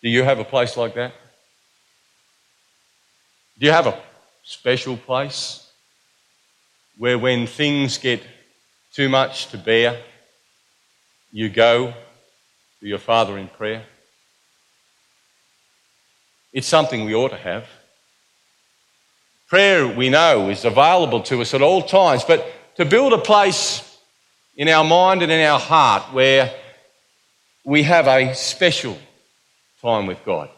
Do 0.03 0.09
you 0.09 0.25
have 0.25 0.41
a 0.41 0.45
place 0.45 0.77
like 0.77 0.95
that? 0.95 1.15
Do 3.61 3.67
you 3.67 3.73
have 3.73 3.87
a 3.87 4.01
special 4.43 4.97
place 4.97 5.71
where 6.99 7.17
when 7.17 7.47
things 7.47 7.99
get 7.99 8.23
too 8.95 9.09
much 9.09 9.47
to 9.49 9.59
bear, 9.59 10.03
you 11.31 11.49
go 11.49 11.95
to 12.81 12.87
your 12.87 12.99
Father 12.99 13.39
in 13.39 13.49
prayer? 13.49 13.85
It's 16.53 16.67
something 16.67 17.05
we 17.05 17.15
ought 17.15 17.31
to 17.31 17.39
have. 17.39 17.67
Prayer, 19.49 19.87
we 19.87 20.11
know, 20.11 20.51
is 20.51 20.65
available 20.65 21.23
to 21.23 21.41
us 21.41 21.55
at 21.55 21.63
all 21.63 21.83
times, 21.83 22.25
but 22.25 22.47
to 22.77 22.85
build 22.85 23.13
a 23.13 23.19
place 23.19 23.99
in 24.57 24.69
our 24.69 24.85
mind 24.85 25.23
and 25.23 25.33
in 25.33 25.41
our 25.47 25.59
heart 25.59 26.13
where 26.13 26.55
we 27.65 27.83
have 27.85 28.07
a 28.07 28.35
special 28.35 28.99
time 29.81 30.07
with 30.07 30.23
God 30.25 30.51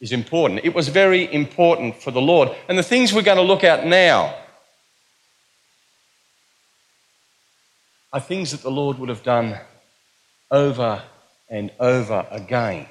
is 0.00 0.12
important. 0.12 0.60
It 0.64 0.74
was 0.74 0.88
very 0.88 1.32
important 1.32 1.96
for 1.96 2.10
the 2.10 2.20
Lord. 2.20 2.50
And 2.68 2.78
the 2.78 2.82
things 2.82 3.12
we're 3.12 3.22
going 3.22 3.38
to 3.38 3.42
look 3.42 3.64
at 3.64 3.86
now 3.86 4.34
are 8.18 8.20
things 8.20 8.50
that 8.50 8.62
the 8.62 8.70
Lord 8.70 8.98
would 8.98 9.10
have 9.10 9.22
done 9.22 9.56
over 10.50 11.00
and 11.48 11.70
over 11.78 12.26
again. 12.32 12.88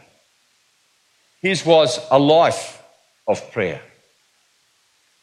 His 1.41 1.65
was 1.65 2.00
a 2.10 2.17
life 2.17 2.81
of 3.27 3.51
prayer. 3.51 3.81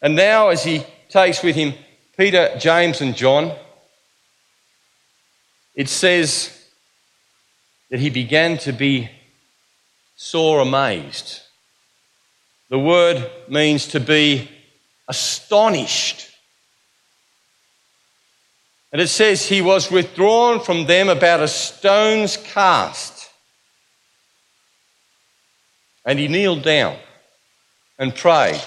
And 0.03 0.15
now, 0.15 0.49
as 0.49 0.63
he 0.63 0.85
takes 1.09 1.43
with 1.43 1.57
him 1.57 1.73
Peter, 2.19 2.55
James, 2.59 3.01
and 3.01 3.17
John, 3.17 3.57
it 5.75 5.89
says 5.89 6.51
that 7.91 7.99
he 7.99 8.11
began 8.11 8.59
to 8.59 8.73
be 8.73 9.09
sore 10.17 10.61
amazed. 10.61 11.41
The 12.69 12.79
word 12.79 13.31
means 13.49 13.87
to 13.87 14.01
be 14.01 14.51
astonished. 15.09 16.29
And 18.95 19.03
it 19.03 19.09
says 19.09 19.45
he 19.45 19.61
was 19.61 19.91
withdrawn 19.91 20.61
from 20.61 20.87
them 20.87 21.09
about 21.09 21.41
a 21.41 21.49
stone's 21.49 22.37
cast. 22.37 23.29
And 26.07 26.17
he 26.17 26.29
kneeled 26.29 26.63
down 26.63 26.97
and 27.99 28.15
prayed. 28.15 28.63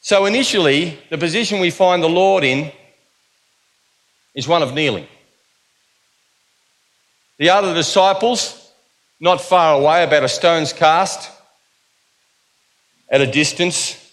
So, 0.00 0.26
initially, 0.26 0.96
the 1.10 1.18
position 1.18 1.58
we 1.58 1.72
find 1.72 2.00
the 2.00 2.08
Lord 2.08 2.44
in 2.44 2.70
is 4.32 4.46
one 4.46 4.62
of 4.62 4.74
kneeling. 4.74 5.08
The 7.38 7.50
other 7.50 7.74
disciples, 7.74 8.70
not 9.18 9.40
far 9.40 9.80
away, 9.80 10.04
about 10.04 10.22
a 10.22 10.28
stone's 10.28 10.72
cast, 10.72 11.32
at 13.10 13.20
a 13.20 13.26
distance, 13.26 14.12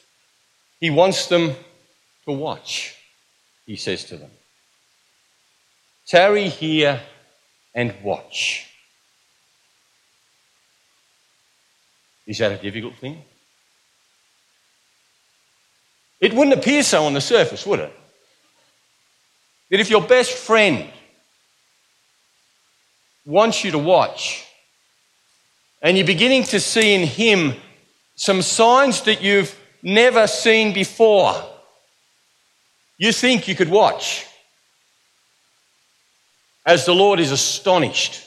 he 0.79 0.89
wants 0.89 1.27
them 1.27 1.55
to 2.25 2.31
watch, 2.31 2.92
he 3.65 3.75
says 3.75 4.03
to 4.05 4.17
them. 4.17 4.31
Tarry 6.05 6.49
here 6.49 7.01
and 7.73 7.93
watch. 8.03 8.67
Is 12.25 12.37
that 12.39 12.51
a 12.51 12.57
difficult 12.57 12.95
thing? 12.95 13.23
It 16.19 16.33
wouldn't 16.33 16.57
appear 16.57 16.83
so 16.83 17.05
on 17.05 17.13
the 17.13 17.21
surface, 17.21 17.65
would 17.65 17.79
it? 17.79 17.93
That 19.69 19.79
if 19.79 19.89
your 19.89 20.01
best 20.01 20.31
friend 20.31 20.89
wants 23.25 23.63
you 23.63 23.71
to 23.71 23.79
watch, 23.79 24.45
and 25.81 25.97
you're 25.97 26.07
beginning 26.07 26.43
to 26.43 26.59
see 26.59 26.93
in 26.93 27.07
him 27.07 27.55
some 28.15 28.41
signs 28.41 29.01
that 29.01 29.21
you've 29.21 29.57
never 29.81 30.27
seen 30.27 30.73
before, 30.73 31.52
you 32.97 33.11
think 33.11 33.47
you 33.47 33.55
could 33.55 33.69
watch 33.69 34.25
as 36.65 36.85
the 36.85 36.95
Lord 36.95 37.19
is 37.19 37.31
astonished. 37.31 38.23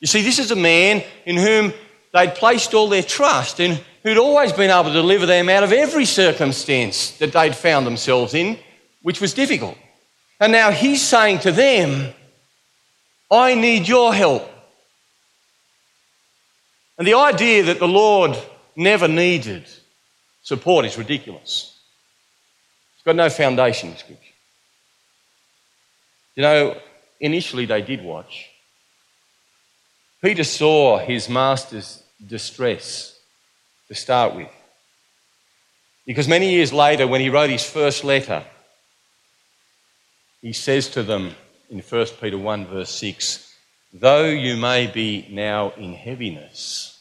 You 0.00 0.06
see, 0.06 0.22
this 0.22 0.38
is 0.38 0.50
a 0.50 0.56
man 0.56 1.02
in 1.24 1.36
whom 1.36 1.72
they'd 2.12 2.34
placed 2.34 2.74
all 2.74 2.88
their 2.88 3.02
trust 3.02 3.60
and 3.60 3.82
who'd 4.02 4.18
always 4.18 4.52
been 4.52 4.70
able 4.70 4.84
to 4.84 4.92
deliver 4.92 5.26
them 5.26 5.48
out 5.48 5.64
of 5.64 5.72
every 5.72 6.04
circumstance 6.04 7.12
that 7.18 7.32
they'd 7.32 7.56
found 7.56 7.86
themselves 7.86 8.34
in, 8.34 8.58
which 9.02 9.20
was 9.20 9.34
difficult. 9.34 9.76
And 10.38 10.52
now 10.52 10.70
he's 10.70 11.02
saying 11.02 11.40
to 11.40 11.52
them, 11.52 12.12
I 13.30 13.54
need 13.54 13.88
your 13.88 14.14
help. 14.14 14.48
And 16.98 17.06
the 17.06 17.14
idea 17.14 17.64
that 17.64 17.78
the 17.78 17.88
Lord 17.88 18.36
never 18.76 19.08
needed 19.08 19.66
support 20.42 20.84
is 20.84 20.98
ridiculous. 20.98 21.73
Got 23.04 23.16
no 23.16 23.28
foundation 23.28 23.90
in 23.90 23.96
Scripture. 23.96 24.32
You 26.36 26.42
know, 26.42 26.80
initially 27.20 27.66
they 27.66 27.82
did 27.82 28.02
watch. 28.02 28.48
Peter 30.22 30.44
saw 30.44 30.98
his 30.98 31.28
master's 31.28 32.02
distress 32.26 33.18
to 33.88 33.94
start 33.94 34.34
with. 34.34 34.48
Because 36.06 36.28
many 36.28 36.50
years 36.50 36.72
later, 36.72 37.06
when 37.06 37.20
he 37.20 37.30
wrote 37.30 37.50
his 37.50 37.64
first 37.64 38.04
letter, 38.04 38.42
he 40.40 40.52
says 40.52 40.88
to 40.90 41.02
them 41.02 41.34
in 41.70 41.80
1 41.80 42.06
Peter 42.20 42.38
1, 42.38 42.66
verse 42.66 42.90
6 42.90 43.50
Though 43.92 44.24
you 44.24 44.56
may 44.56 44.86
be 44.86 45.28
now 45.30 45.70
in 45.76 45.94
heaviness, 45.94 47.00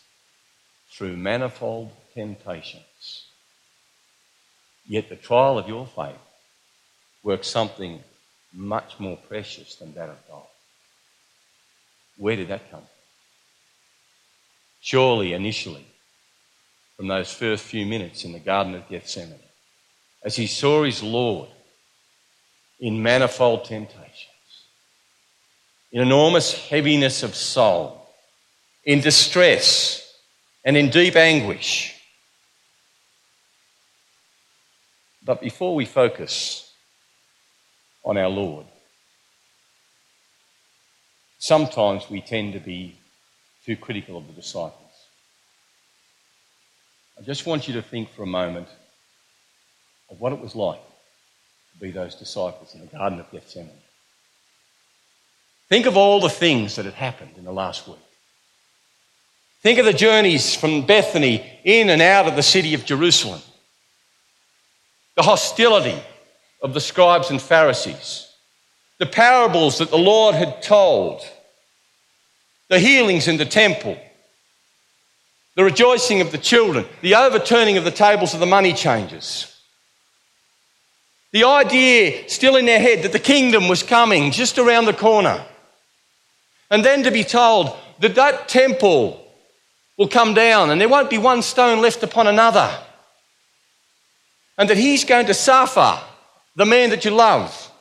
through 0.91 1.17
manifold 1.17 1.91
temptations. 2.13 2.83
Yet 4.85 5.09
the 5.09 5.15
trial 5.15 5.57
of 5.57 5.67
your 5.67 5.87
faith 5.87 6.15
works 7.23 7.47
something 7.47 8.01
much 8.53 8.99
more 8.99 9.17
precious 9.17 9.75
than 9.75 9.93
that 9.93 10.09
of 10.09 10.17
God. 10.29 10.43
Where 12.17 12.35
did 12.35 12.49
that 12.49 12.69
come 12.69 12.81
from? 12.81 12.89
Surely, 14.81 15.33
initially, 15.33 15.85
from 16.97 17.07
those 17.07 17.33
first 17.33 17.63
few 17.63 17.85
minutes 17.85 18.25
in 18.25 18.33
the 18.33 18.39
Garden 18.39 18.75
of 18.75 18.87
Gethsemane, 18.89 19.39
as 20.23 20.35
he 20.35 20.45
saw 20.45 20.83
his 20.83 21.01
Lord 21.01 21.49
in 22.79 23.01
manifold 23.01 23.65
temptations, 23.65 24.27
in 25.91 26.01
enormous 26.01 26.53
heaviness 26.53 27.23
of 27.23 27.33
soul, 27.33 28.09
in 28.83 28.99
distress, 28.99 30.13
and 30.65 30.75
in 30.75 30.89
deep 30.89 31.15
anguish. 31.15 31.95
But 35.25 35.41
before 35.41 35.73
we 35.75 35.85
focus 35.85 36.71
on 38.03 38.17
our 38.17 38.29
Lord, 38.29 38.65
sometimes 41.39 42.09
we 42.09 42.21
tend 42.21 42.53
to 42.53 42.59
be 42.59 42.97
too 43.65 43.77
critical 43.77 44.17
of 44.17 44.27
the 44.27 44.33
disciples. 44.33 44.79
I 47.17 47.21
just 47.21 47.45
want 47.45 47.67
you 47.67 47.73
to 47.75 47.81
think 47.81 48.09
for 48.09 48.23
a 48.23 48.27
moment 48.27 48.67
of 50.09 50.19
what 50.19 50.33
it 50.33 50.39
was 50.39 50.55
like 50.55 50.81
to 50.81 51.79
be 51.79 51.91
those 51.91 52.15
disciples 52.15 52.73
in 52.73 52.81
the 52.81 52.87
Garden 52.87 53.19
of 53.19 53.31
Gethsemane. 53.31 53.69
Think 55.69 55.85
of 55.85 55.95
all 55.95 56.19
the 56.19 56.29
things 56.29 56.75
that 56.75 56.85
had 56.85 56.93
happened 56.95 57.37
in 57.37 57.45
the 57.45 57.51
last 57.53 57.87
week. 57.87 57.97
Think 59.61 59.79
of 59.79 59.85
the 59.85 59.93
journeys 59.93 60.53
from 60.53 60.85
Bethany 60.85 61.59
in 61.63 61.89
and 61.89 62.01
out 62.01 62.27
of 62.27 62.35
the 62.35 62.43
city 62.43 62.73
of 62.73 62.83
Jerusalem, 62.83 63.41
the 65.15 65.23
hostility 65.23 65.99
of 66.61 66.73
the 66.73 66.81
scribes 66.81 67.29
and 67.29 67.41
Pharisees, 67.41 68.27
the 68.99 69.05
parables 69.05 69.77
that 69.77 69.89
the 69.89 69.97
Lord 69.97 70.35
had 70.35 70.61
told, 70.61 71.21
the 72.69 72.79
healings 72.79 73.27
in 73.27 73.37
the 73.37 73.45
temple, 73.45 73.97
the 75.55 75.63
rejoicing 75.63 76.21
of 76.21 76.31
the 76.31 76.37
children, 76.37 76.85
the 77.01 77.15
overturning 77.15 77.77
of 77.77 77.83
the 77.83 77.91
tables 77.91 78.33
of 78.33 78.39
the 78.39 78.45
money 78.45 78.73
changers. 78.73 79.49
The 81.31 81.43
idea 81.43 82.29
still 82.29 82.55
in 82.55 82.65
their 82.65 82.79
head 82.79 83.03
that 83.03 83.11
the 83.11 83.19
kingdom 83.19 83.67
was 83.67 83.83
coming 83.83 84.31
just 84.31 84.57
around 84.57 84.85
the 84.85 84.93
corner. 84.93 85.43
And 86.69 86.83
then 86.85 87.03
to 87.03 87.11
be 87.11 87.23
told 87.23 87.75
that 87.99 88.15
that 88.15 88.47
temple 88.47 89.19
will 89.97 90.07
come 90.07 90.33
down 90.33 90.69
and 90.69 90.79
there 90.79 90.89
won't 90.89 91.09
be 91.09 91.17
one 91.17 91.41
stone 91.41 91.81
left 91.81 92.03
upon 92.03 92.27
another. 92.27 92.69
And 94.57 94.69
that 94.69 94.77
he's 94.77 95.03
going 95.03 95.25
to 95.27 95.33
suffer 95.33 95.99
the 96.55 96.65
man 96.65 96.89
that 96.91 97.05
you 97.05 97.11
love. 97.11 97.71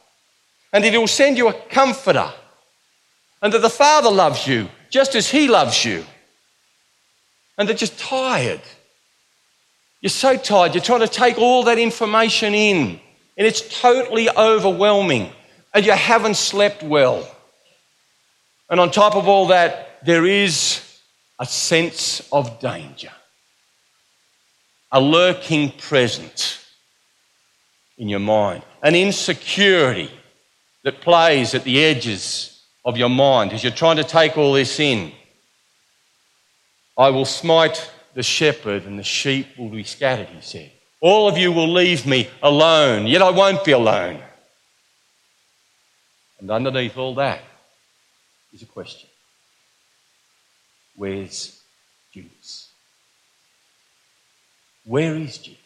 And 0.73 0.83
that 0.83 0.93
he 0.93 0.99
will 0.99 1.07
send 1.07 1.37
you 1.37 1.49
a 1.49 1.52
comforter. 1.52 2.31
And 3.43 3.52
that 3.52 3.61
the 3.61 3.71
Father 3.71 4.11
loves 4.11 4.47
you 4.47 4.69
just 4.91 5.14
as 5.14 5.29
he 5.29 5.49
loves 5.49 5.85
you 5.85 6.05
and 7.59 7.69
that 7.69 7.81
you're 7.81 7.88
tired. 7.88 8.61
You're 10.00 10.11
so 10.11 10.37
tired, 10.37 10.75
you're 10.75 10.83
trying 10.83 11.00
to 11.00 11.09
take 11.09 11.38
all 11.38 11.64
that 11.64 11.79
information 11.79 12.55
in, 12.55 13.00
and 13.37 13.47
it's 13.47 13.81
totally 13.81 14.29
overwhelming, 14.31 15.31
and 15.73 15.87
you 15.87 15.93
haven't 15.93 16.35
slept 16.35 16.83
well. 16.83 17.26
And 18.69 18.81
on 18.81 18.91
top 18.91 19.14
of 19.14 19.29
all 19.29 19.49
that, 19.49 20.05
there 20.05 20.26
is 20.26 20.81
a 21.38 21.47
sense 21.47 22.29
of 22.33 22.59
danger, 22.59 23.12
a 24.91 25.00
lurking 25.00 25.71
presence 25.73 26.62
in 28.03 28.09
your 28.09 28.19
mind, 28.19 28.65
an 28.83 28.97
insecurity 28.97 30.11
that 30.83 31.01
plays 31.01 31.55
at 31.55 31.63
the 31.63 31.85
edges 31.85 32.61
of 32.85 32.97
your 32.97 33.09
mind 33.09 33.53
as 33.53 33.63
you're 33.63 33.73
trying 33.73 33.95
to 33.95 34.03
take 34.03 34.37
all 34.37 34.55
this 34.55 34.81
in. 34.81 35.13
I 36.99 37.11
will 37.11 37.25
smite 37.25 37.89
the 38.15 38.25
shepherd, 38.25 38.87
and 38.87 38.99
the 38.99 39.05
sheep 39.05 39.57
will 39.57 39.69
be 39.69 39.85
scattered, 39.85 40.27
he 40.27 40.41
said. 40.41 40.73
All 41.01 41.29
of 41.29 41.39
you 41.39 41.53
will 41.53 41.73
leave 41.73 42.05
me 42.05 42.29
alone, 42.43 43.07
yet 43.07 43.23
I 43.23 43.31
won't 43.31 43.65
be 43.65 43.71
alone. 43.71 44.21
And 46.41 46.51
underneath 46.51 46.97
all 46.97 47.15
that 47.15 47.41
is 48.53 48.62
a 48.62 48.67
question 48.67 49.09
Where's 50.97 51.62
Judas? 52.12 52.69
Where 54.85 55.15
is 55.15 55.38
Judas? 55.38 55.62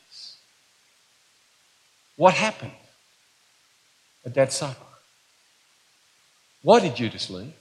What 2.17 2.35
happened 2.35 2.73
at 4.25 4.35
that 4.35 4.53
supper? 4.53 4.83
Why 6.63 6.81
did 6.81 6.97
Judas 6.97 7.31
leave? 7.31 7.55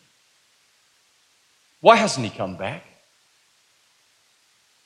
Why 1.81 1.95
hasn't 1.95 2.25
he 2.25 2.35
come 2.35 2.57
back? 2.57 2.83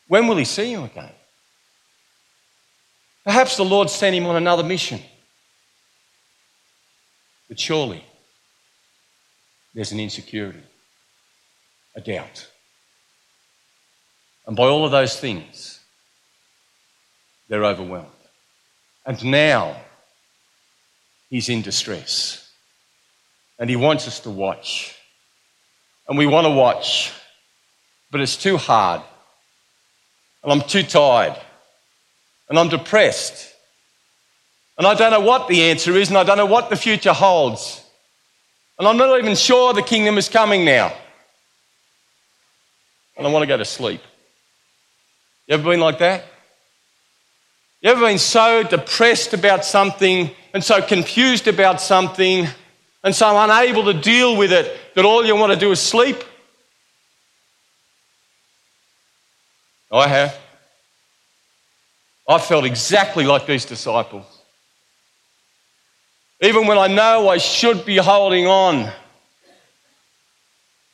When 0.08 0.28
will 0.28 0.38
he 0.38 0.46
see 0.46 0.72
you 0.72 0.84
again? 0.84 1.12
Perhaps 3.24 3.58
the 3.58 3.64
Lord 3.64 3.90
sent 3.90 4.16
him 4.16 4.26
on 4.26 4.36
another 4.36 4.64
mission. 4.64 5.00
But 7.48 7.60
surely 7.60 8.04
there's 9.74 9.92
an 9.92 10.00
insecurity, 10.00 10.64
a 11.96 12.02
doubt. 12.02 12.50
And 14.48 14.56
by 14.56 14.64
all 14.64 14.84
of 14.84 14.92
those 14.92 15.20
things, 15.20 15.80
they're 17.48 17.66
overwhelmed. 17.66 18.19
And 19.10 19.26
now 19.26 19.76
he's 21.32 21.50
in 21.50 21.64
distress. 21.64 22.48
And 23.58 23.68
he 23.68 23.76
wants 23.76 24.08
us 24.08 24.20
to 24.20 24.30
watch. 24.30 24.96
And 26.08 26.16
we 26.16 26.28
want 26.28 26.46
to 26.46 26.52
watch, 26.52 27.12
but 28.12 28.22
it's 28.22 28.38
too 28.38 28.58
hard 28.58 29.02
and 30.44 30.52
I'm 30.52 30.62
too 30.62 30.84
tired 30.84 31.36
and 32.50 32.60
I'm 32.60 32.70
depressed. 32.70 33.52
And 34.78 34.86
I 34.86 34.94
don't 34.94 35.12
know 35.12 35.22
what 35.22 35.48
the 35.48 35.64
answer 35.64 35.94
is 35.94 36.10
and 36.10 36.18
I 36.18 36.24
don't 36.24 36.38
know 36.38 36.46
what 36.46 36.70
the 36.70 36.76
future 36.76 37.14
holds. 37.14 37.84
And 38.78 38.88
I'm 38.88 38.98
not 38.98 39.18
even 39.18 39.36
sure 39.36 39.74
the 39.74 39.82
kingdom 39.82 40.20
is 40.20 40.30
coming 40.30 40.66
now. 40.66 40.94
And 43.18 43.26
I 43.26 43.32
want 43.32 43.42
to 43.42 43.48
go 43.48 43.58
to 43.58 43.66
sleep. 43.66 44.02
You 45.48 45.56
ever 45.56 45.64
been 45.64 45.80
like 45.80 45.98
that? 45.98 46.26
You 47.82 47.92
ever 47.92 48.02
been 48.02 48.18
so 48.18 48.64
depressed 48.64 49.34
about 49.34 49.64
something 49.64 50.32
and 50.54 50.62
so 50.62 50.82
confused 50.82 51.48
about 51.48 51.80
something 51.80 52.46
and 53.06 53.16
so 53.16 53.42
unable 53.42 53.86
to 53.86 53.94
deal 53.94 54.36
with 54.36 54.52
it 54.52 54.76
that 54.96 55.06
all 55.06 55.26
you 55.26 55.36
want 55.36 55.54
to 55.54 55.60
do 55.60 55.72
is 55.72 55.80
sleep? 55.80 56.18
I 59.92 60.08
have. 60.10 60.38
I 62.28 62.38
felt 62.38 62.66
exactly 62.66 63.24
like 63.26 63.48
these 63.48 63.64
disciples. 63.64 64.26
Even 66.42 66.68
when 66.68 66.78
I 66.78 66.88
know 66.88 67.30
I 67.30 67.38
should 67.38 67.86
be 67.86 67.96
holding 67.96 68.46
on 68.46 68.92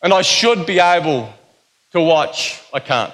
and 0.04 0.14
I 0.14 0.22
should 0.22 0.68
be 0.68 0.80
able 0.80 1.34
to 1.94 2.02
watch, 2.02 2.62
I 2.72 2.80
can't. 2.80 3.14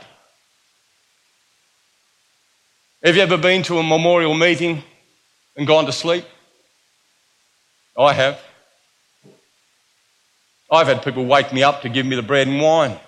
Have 3.04 3.16
you 3.16 3.24
ever 3.24 3.38
been 3.38 3.64
to 3.64 3.80
a 3.80 3.84
memorial 3.84 4.36
meeting 4.36 4.84
and 5.58 5.66
gone 5.66 5.88
to 5.88 5.92
sleep? 5.92 6.24
I 7.98 8.14
have. 8.14 8.40
I've 10.72 10.86
had 10.86 11.04
people 11.04 11.26
wake 11.26 11.52
me 11.52 11.64
up 11.64 11.82
to 11.82 11.90
give 11.90 12.06
me 12.06 12.16
the 12.16 12.22
bread 12.22 12.48
and 12.48 12.62
wine. 12.62 13.00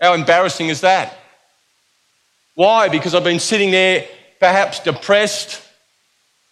How 0.00 0.14
embarrassing 0.14 0.68
is 0.68 0.82
that? 0.82 1.18
Why? 2.54 2.88
Because 2.88 3.16
I've 3.16 3.24
been 3.24 3.40
sitting 3.40 3.72
there, 3.72 4.06
perhaps 4.38 4.78
depressed 4.78 5.60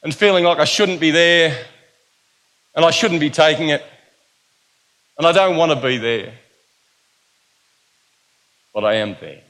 and 0.03 0.12
feeling 0.12 0.45
like 0.45 0.59
I 0.59 0.65
shouldn't 0.65 0.99
be 0.99 1.12
there 1.12 1.57
and 2.75 2.85
I 2.85 2.91
shouldn't 2.91 3.21
be 3.21 3.31
taking 3.31 3.69
it 3.69 3.85
and 5.17 5.29
I 5.29 5.31
don't 5.31 5.57
want 5.57 5.71
to 5.71 5.81
be 5.81 5.97
there. 5.97 6.35
But 8.75 8.85
I 8.85 8.95
am 8.95 9.17
there. 9.21 9.45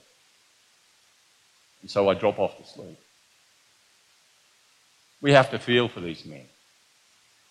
And 1.86 1.90
so 1.92 2.08
I 2.08 2.14
drop 2.14 2.40
off 2.40 2.58
to 2.58 2.66
sleep. 2.66 2.98
We 5.20 5.30
have 5.30 5.52
to 5.52 5.58
feel 5.60 5.86
for 5.86 6.00
these 6.00 6.26
men. 6.26 6.42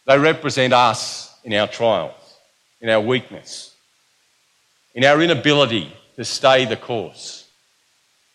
They 0.05 0.19
represent 0.19 0.73
us 0.73 1.39
in 1.45 1.53
our 1.53 1.69
trials, 1.69 2.35
in 2.81 2.89
our 2.89 2.99
weakness, 2.99 3.73
in 4.93 5.05
our 5.05 5.21
inability 5.21 5.95
to 6.17 6.25
stay 6.25 6.65
the 6.65 6.75
course 6.75 7.47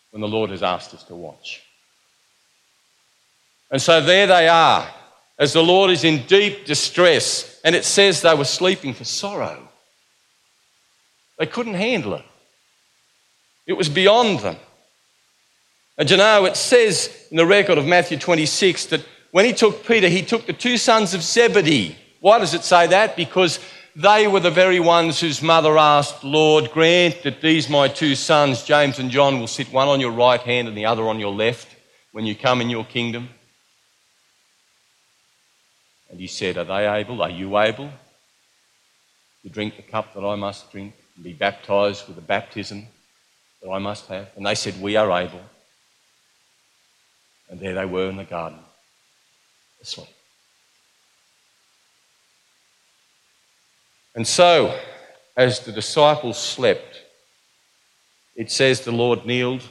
when 0.09 0.21
the 0.21 0.27
Lord 0.27 0.49
has 0.49 0.63
asked 0.63 0.91
us 0.95 1.03
to 1.03 1.15
watch. 1.15 1.61
And 3.69 3.79
so 3.79 4.01
there 4.01 4.25
they 4.25 4.47
are, 4.47 4.89
as 5.37 5.53
the 5.53 5.61
Lord 5.61 5.91
is 5.91 6.03
in 6.03 6.25
deep 6.25 6.65
distress, 6.65 7.61
and 7.63 7.75
it 7.75 7.85
says 7.85 8.23
they 8.23 8.33
were 8.33 8.43
sleeping 8.43 8.95
for 8.95 9.03
sorrow. 9.03 9.69
They 11.37 11.45
couldn't 11.45 11.75
handle 11.75 12.15
it, 12.15 12.25
it 13.67 13.73
was 13.73 13.87
beyond 13.87 14.39
them. 14.39 14.57
And 15.97 16.09
you 16.09 16.17
know, 16.17 16.45
it 16.45 16.55
says 16.55 17.27
in 17.31 17.37
the 17.37 17.45
record 17.45 17.77
of 17.77 17.85
Matthew 17.85 18.17
26 18.17 18.87
that 18.87 19.05
when 19.31 19.45
he 19.45 19.53
took 19.53 19.85
Peter, 19.85 20.07
he 20.07 20.23
took 20.23 20.45
the 20.45 20.53
two 20.53 20.77
sons 20.77 21.13
of 21.13 21.21
Zebedee. 21.21 21.95
Why 22.19 22.39
does 22.39 22.53
it 22.53 22.63
say 22.63 22.87
that? 22.87 23.15
Because 23.15 23.59
they 23.95 24.27
were 24.27 24.39
the 24.39 24.51
very 24.51 24.79
ones 24.79 25.19
whose 25.19 25.41
mother 25.41 25.77
asked, 25.77 26.23
Lord, 26.23 26.71
grant 26.71 27.23
that 27.23 27.41
these 27.41 27.69
my 27.69 27.87
two 27.87 28.15
sons, 28.15 28.63
James 28.63 28.99
and 28.99 29.11
John, 29.11 29.39
will 29.39 29.47
sit 29.47 29.71
one 29.71 29.87
on 29.87 29.99
your 29.99 30.11
right 30.11 30.39
hand 30.39 30.67
and 30.67 30.77
the 30.77 30.85
other 30.85 31.03
on 31.03 31.19
your 31.19 31.33
left 31.33 31.67
when 32.11 32.25
you 32.25 32.35
come 32.35 32.61
in 32.61 32.69
your 32.69 32.85
kingdom. 32.85 33.29
And 36.09 36.19
he 36.19 36.27
said, 36.27 36.57
Are 36.57 36.63
they 36.63 36.87
able? 36.87 37.21
Are 37.21 37.29
you 37.29 37.57
able 37.57 37.89
to 39.43 39.49
drink 39.49 39.75
the 39.75 39.81
cup 39.81 40.13
that 40.13 40.25
I 40.25 40.35
must 40.35 40.71
drink 40.71 40.93
and 41.15 41.23
be 41.23 41.33
baptized 41.33 42.07
with 42.07 42.15
the 42.15 42.21
baptism 42.21 42.87
that 43.61 43.69
I 43.69 43.79
must 43.79 44.07
have? 44.07 44.29
And 44.35 44.45
they 44.45 44.55
said, 44.55 44.81
We 44.81 44.95
are 44.95 45.11
able. 45.21 45.41
And 47.51 47.59
there 47.59 47.75
they 47.75 47.85
were 47.85 48.09
in 48.09 48.15
the 48.15 48.23
garden, 48.23 48.59
asleep. 49.81 50.07
And 54.15 54.25
so, 54.25 54.77
as 55.35 55.59
the 55.59 55.73
disciples 55.73 56.41
slept, 56.41 57.01
it 58.35 58.49
says 58.49 58.81
the 58.81 58.91
Lord 58.93 59.25
kneeled 59.25 59.63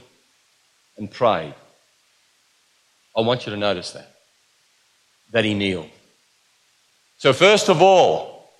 and 0.99 1.11
prayed. 1.11 1.55
I 3.17 3.23
want 3.23 3.47
you 3.47 3.53
to 3.53 3.59
notice 3.59 3.93
that, 3.93 4.15
that 5.33 5.45
he 5.45 5.55
kneeled. 5.55 5.91
So, 7.17 7.33
first 7.33 7.71
of 7.71 7.81
all, 7.81 8.51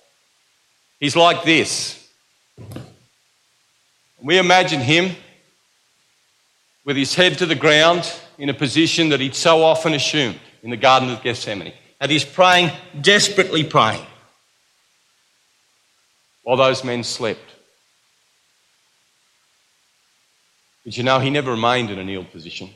he's 0.99 1.15
like 1.15 1.43
this. 1.43 2.09
We 4.21 4.39
imagine 4.39 4.81
him 4.81 5.15
with 6.85 6.97
his 6.97 7.15
head 7.15 7.37
to 7.37 7.45
the 7.45 7.55
ground 7.55 8.11
in 8.37 8.49
a 8.49 8.53
position 8.53 9.09
that 9.09 9.19
he'd 9.19 9.35
so 9.35 9.63
often 9.63 9.93
assumed 9.93 10.39
in 10.63 10.69
the 10.69 10.77
Garden 10.77 11.09
of 11.09 11.21
Gethsemane. 11.21 11.73
And 11.99 12.11
he's 12.11 12.25
praying, 12.25 12.71
desperately 12.99 13.63
praying 13.63 14.05
while 16.43 16.57
those 16.57 16.83
men 16.83 17.03
slept. 17.03 17.39
But 20.83 20.97
you 20.97 21.03
know, 21.03 21.19
he 21.19 21.29
never 21.29 21.51
remained 21.51 21.91
in 21.91 21.99
a 21.99 22.03
kneeled 22.03 22.31
position. 22.31 22.71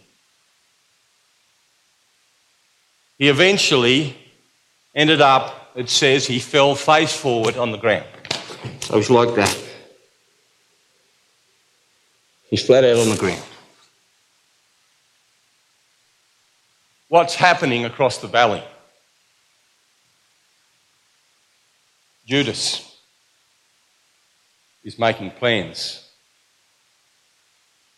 He 3.18 3.30
eventually 3.30 4.16
ended 4.94 5.22
up, 5.22 5.72
it 5.76 5.90
says, 5.90 6.28
he 6.28 6.38
fell 6.40 6.76
face 6.76 7.16
forward 7.16 7.58
on 7.58 7.72
the 7.72 7.78
ground. 7.78 8.06
It 8.64 8.92
was 8.92 9.10
like 9.10 9.34
that. 9.36 9.58
He's 12.50 12.64
flat 12.64 12.84
out 12.84 12.98
on 12.98 13.10
the 13.10 13.18
ground. 13.18 13.42
What's 17.16 17.36
happening 17.36 17.86
across 17.86 18.18
the 18.18 18.28
valley? 18.28 18.62
Judas 22.28 23.00
is 24.84 25.00
making 25.00 25.32
plans 25.32 26.06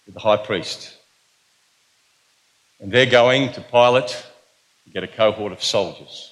with 0.06 0.13
the 0.13 0.21
high 0.21 0.38
priest. 0.38 0.97
And 2.80 2.91
they're 2.91 3.08
going 3.08 3.51
to 3.53 3.62
Pilate 3.62 4.10
to 4.84 4.91
get 4.93 5.03
a 5.03 5.08
cohort 5.08 5.51
of 5.51 5.63
soldiers. 5.63 6.32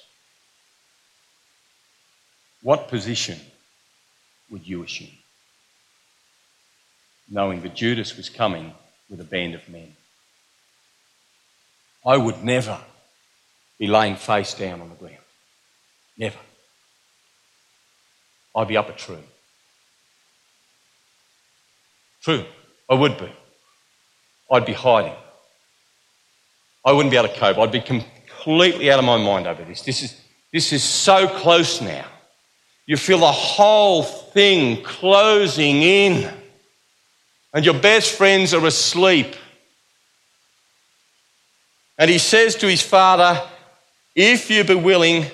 What 2.62 2.86
position 2.86 3.40
would 4.48 4.64
you 4.64 4.84
assume? 4.84 5.18
Knowing 7.28 7.62
that 7.62 7.74
Judas 7.74 8.16
was 8.16 8.28
coming 8.28 8.72
with 9.10 9.20
a 9.20 9.24
band 9.24 9.56
of 9.56 9.68
men. 9.68 9.96
I 12.06 12.16
would 12.16 12.44
never 12.44 12.78
be 13.78 13.88
laying 13.88 14.16
face 14.16 14.54
down 14.54 14.80
on 14.80 14.88
the 14.88 14.94
ground. 14.94 15.16
Never. 16.16 16.38
I'd 18.54 18.68
be 18.68 18.76
up 18.76 18.88
a 18.88 18.92
tree. 18.92 19.16
True, 22.22 22.44
I 22.88 22.94
would 22.94 23.18
be. 23.18 23.30
I'd 24.50 24.64
be 24.64 24.72
hiding. 24.72 25.12
I 26.84 26.92
wouldn't 26.92 27.10
be 27.10 27.16
able 27.16 27.28
to 27.28 27.34
cope. 27.34 27.58
I'd 27.58 27.72
be 27.72 27.80
completely 27.80 28.90
out 28.90 29.00
of 29.00 29.04
my 29.04 29.18
mind 29.18 29.46
over 29.46 29.64
this. 29.64 29.82
This 29.82 30.02
is, 30.04 30.20
this 30.52 30.72
is 30.72 30.82
so 30.84 31.26
close 31.26 31.80
now. 31.80 32.06
You 32.86 32.96
feel 32.96 33.18
the 33.18 33.32
whole 33.32 34.04
thing 34.04 34.82
closing 34.84 35.82
in, 35.82 36.32
and 37.52 37.64
your 37.64 37.74
best 37.74 38.12
friends 38.12 38.54
are 38.54 38.64
asleep. 38.64 39.34
And 41.98 42.10
he 42.10 42.18
says 42.18 42.54
to 42.56 42.68
his 42.68 42.82
father, 42.82 43.42
If 44.14 44.50
you 44.50 44.64
be 44.64 44.74
willing, 44.74 45.26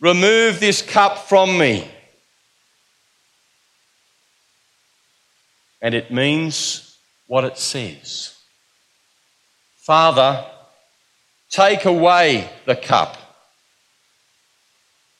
remove 0.00 0.60
this 0.60 0.82
cup 0.82 1.28
from 1.28 1.58
me. 1.58 1.90
and 5.86 5.94
it 5.94 6.10
means 6.10 6.98
what 7.28 7.44
it 7.44 7.56
says. 7.56 8.36
Father, 9.76 10.44
take 11.48 11.84
away 11.84 12.50
the 12.64 12.74
cup. 12.74 13.16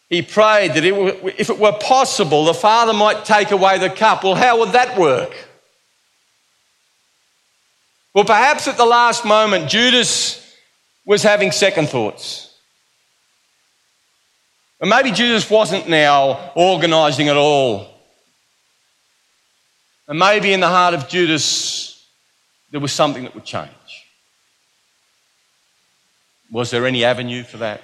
He 0.08 0.22
prayed 0.22 0.74
that 0.74 0.84
it, 0.84 0.94
if 1.38 1.50
it 1.50 1.58
were 1.60 1.78
possible, 1.80 2.44
the 2.44 2.54
Father 2.54 2.92
might 2.92 3.24
take 3.24 3.50
away 3.50 3.78
the 3.78 3.90
cup. 3.90 4.24
Well, 4.24 4.34
how 4.34 4.58
would 4.58 4.72
that 4.72 4.98
work? 4.98 5.34
Well, 8.14 8.24
perhaps 8.24 8.66
at 8.66 8.76
the 8.76 8.86
last 8.86 9.24
moment, 9.24 9.68
Judas 9.68 10.45
was 11.06 11.22
having 11.22 11.52
second 11.52 11.88
thoughts. 11.88 12.54
And 14.80 14.90
maybe 14.90 15.10
Judas 15.12 15.48
wasn't 15.48 15.88
now 15.88 16.52
organising 16.54 17.28
at 17.28 17.36
all 17.36 17.96
and 20.08 20.18
maybe 20.18 20.52
in 20.52 20.60
the 20.60 20.68
heart 20.68 20.94
of 20.94 21.08
Judas, 21.08 22.04
there 22.70 22.80
was 22.80 22.92
something 22.92 23.24
that 23.24 23.34
would 23.34 23.44
change. 23.44 23.70
Was 26.50 26.70
there 26.70 26.86
any 26.86 27.04
avenue 27.04 27.42
for 27.42 27.56
that? 27.58 27.82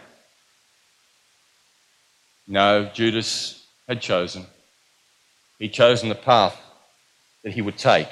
No, 2.47 2.91
Judas 2.95 3.65
had 3.89 4.01
chosen. 4.01 4.47
He'd 5.59 5.73
chosen 5.73 6.09
the 6.09 6.15
path 6.15 6.61
that 7.43 7.53
he 7.53 7.63
would 7.63 7.77
take. 7.77 8.09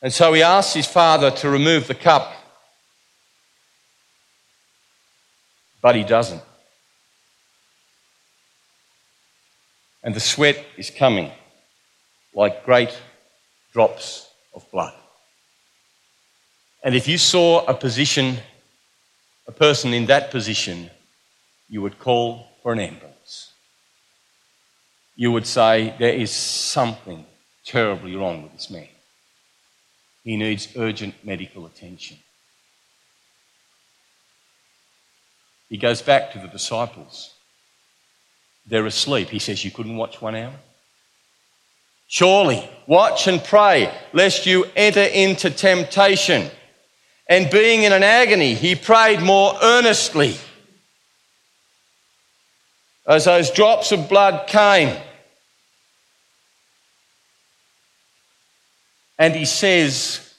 And 0.00 0.12
so 0.12 0.32
he 0.32 0.42
asked 0.42 0.74
his 0.74 0.86
father 0.86 1.30
to 1.30 1.50
remove 1.50 1.86
the 1.86 1.94
cup, 1.94 2.32
but 5.80 5.94
he 5.94 6.04
doesn't. 6.04 6.42
And 10.02 10.14
the 10.14 10.20
sweat 10.20 10.64
is 10.76 10.90
coming 10.90 11.30
like 12.34 12.64
great 12.64 12.96
drops 13.72 14.28
of 14.54 14.70
blood. 14.70 14.94
And 16.82 16.94
if 16.94 17.08
you 17.08 17.18
saw 17.18 17.64
a 17.66 17.74
position, 17.74 18.38
a 19.46 19.52
person 19.52 19.92
in 19.92 20.06
that 20.06 20.30
position, 20.30 20.90
you 21.68 21.82
would 21.82 21.98
call 21.98 22.46
for 22.62 22.72
an 22.72 22.80
ambulance. 22.80 23.52
You 25.16 25.32
would 25.32 25.46
say, 25.46 25.94
There 25.98 26.12
is 26.12 26.30
something 26.30 27.26
terribly 27.64 28.14
wrong 28.16 28.42
with 28.42 28.52
this 28.52 28.70
man. 28.70 28.88
He 30.22 30.36
needs 30.36 30.76
urgent 30.76 31.14
medical 31.24 31.66
attention. 31.66 32.18
He 35.68 35.76
goes 35.76 36.02
back 36.02 36.32
to 36.32 36.38
the 36.38 36.48
disciples. 36.48 37.34
They're 38.66 38.86
asleep. 38.86 39.28
He 39.28 39.38
says, 39.38 39.64
You 39.64 39.70
couldn't 39.70 39.96
watch 39.96 40.20
one 40.20 40.34
hour? 40.34 40.54
Surely, 42.06 42.68
watch 42.86 43.26
and 43.26 43.42
pray, 43.42 43.92
lest 44.14 44.46
you 44.46 44.66
enter 44.74 45.02
into 45.02 45.50
temptation. 45.50 46.50
And 47.28 47.50
being 47.50 47.82
in 47.82 47.92
an 47.92 48.02
agony, 48.02 48.54
he 48.54 48.74
prayed 48.74 49.20
more 49.20 49.54
earnestly. 49.62 50.36
As 53.06 53.26
those 53.26 53.50
drops 53.50 53.92
of 53.92 54.08
blood 54.08 54.46
came, 54.46 54.96
and 59.18 59.34
he 59.34 59.44
says, 59.44 60.34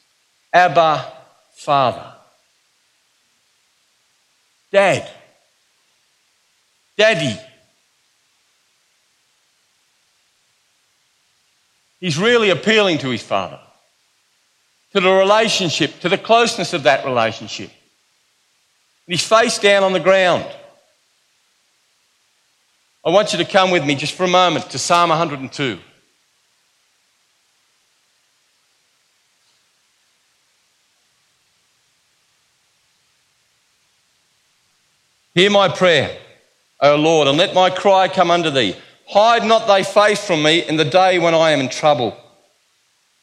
Abba, 0.53 1.11
Father. 1.53 2.13
Dad. 4.71 5.09
Daddy. 6.99 7.39
He's 12.01 12.17
really 12.17 12.49
appealing 12.49 12.97
to 12.97 13.09
his 13.09 13.23
father, 13.23 13.57
to 14.91 14.99
the 14.99 15.09
relationship, 15.09 16.01
to 16.01 16.09
the 16.09 16.17
closeness 16.17 16.73
of 16.73 16.83
that 16.83 17.05
relationship. 17.05 17.69
And 17.69 19.13
he's 19.13 19.25
face 19.25 19.57
down 19.59 19.83
on 19.83 19.93
the 19.93 20.01
ground. 20.01 20.45
I 23.05 23.11
want 23.11 23.31
you 23.31 23.37
to 23.37 23.45
come 23.45 23.71
with 23.71 23.85
me 23.85 23.95
just 23.95 24.13
for 24.13 24.25
a 24.25 24.27
moment 24.27 24.69
to 24.71 24.77
Psalm 24.77 25.07
102. 25.09 25.79
Hear 35.33 35.49
my 35.49 35.69
prayer, 35.69 36.17
O 36.81 36.95
Lord, 36.95 37.27
and 37.27 37.37
let 37.37 37.53
my 37.53 37.69
cry 37.69 38.07
come 38.07 38.31
unto 38.31 38.49
thee. 38.49 38.75
Hide 39.07 39.43
not 39.43 39.67
thy 39.67 39.83
face 39.83 40.25
from 40.25 40.43
me 40.43 40.59
in 40.67 40.77
the 40.77 40.85
day 40.85 41.19
when 41.19 41.33
I 41.33 41.51
am 41.51 41.59
in 41.59 41.69
trouble. 41.69 42.17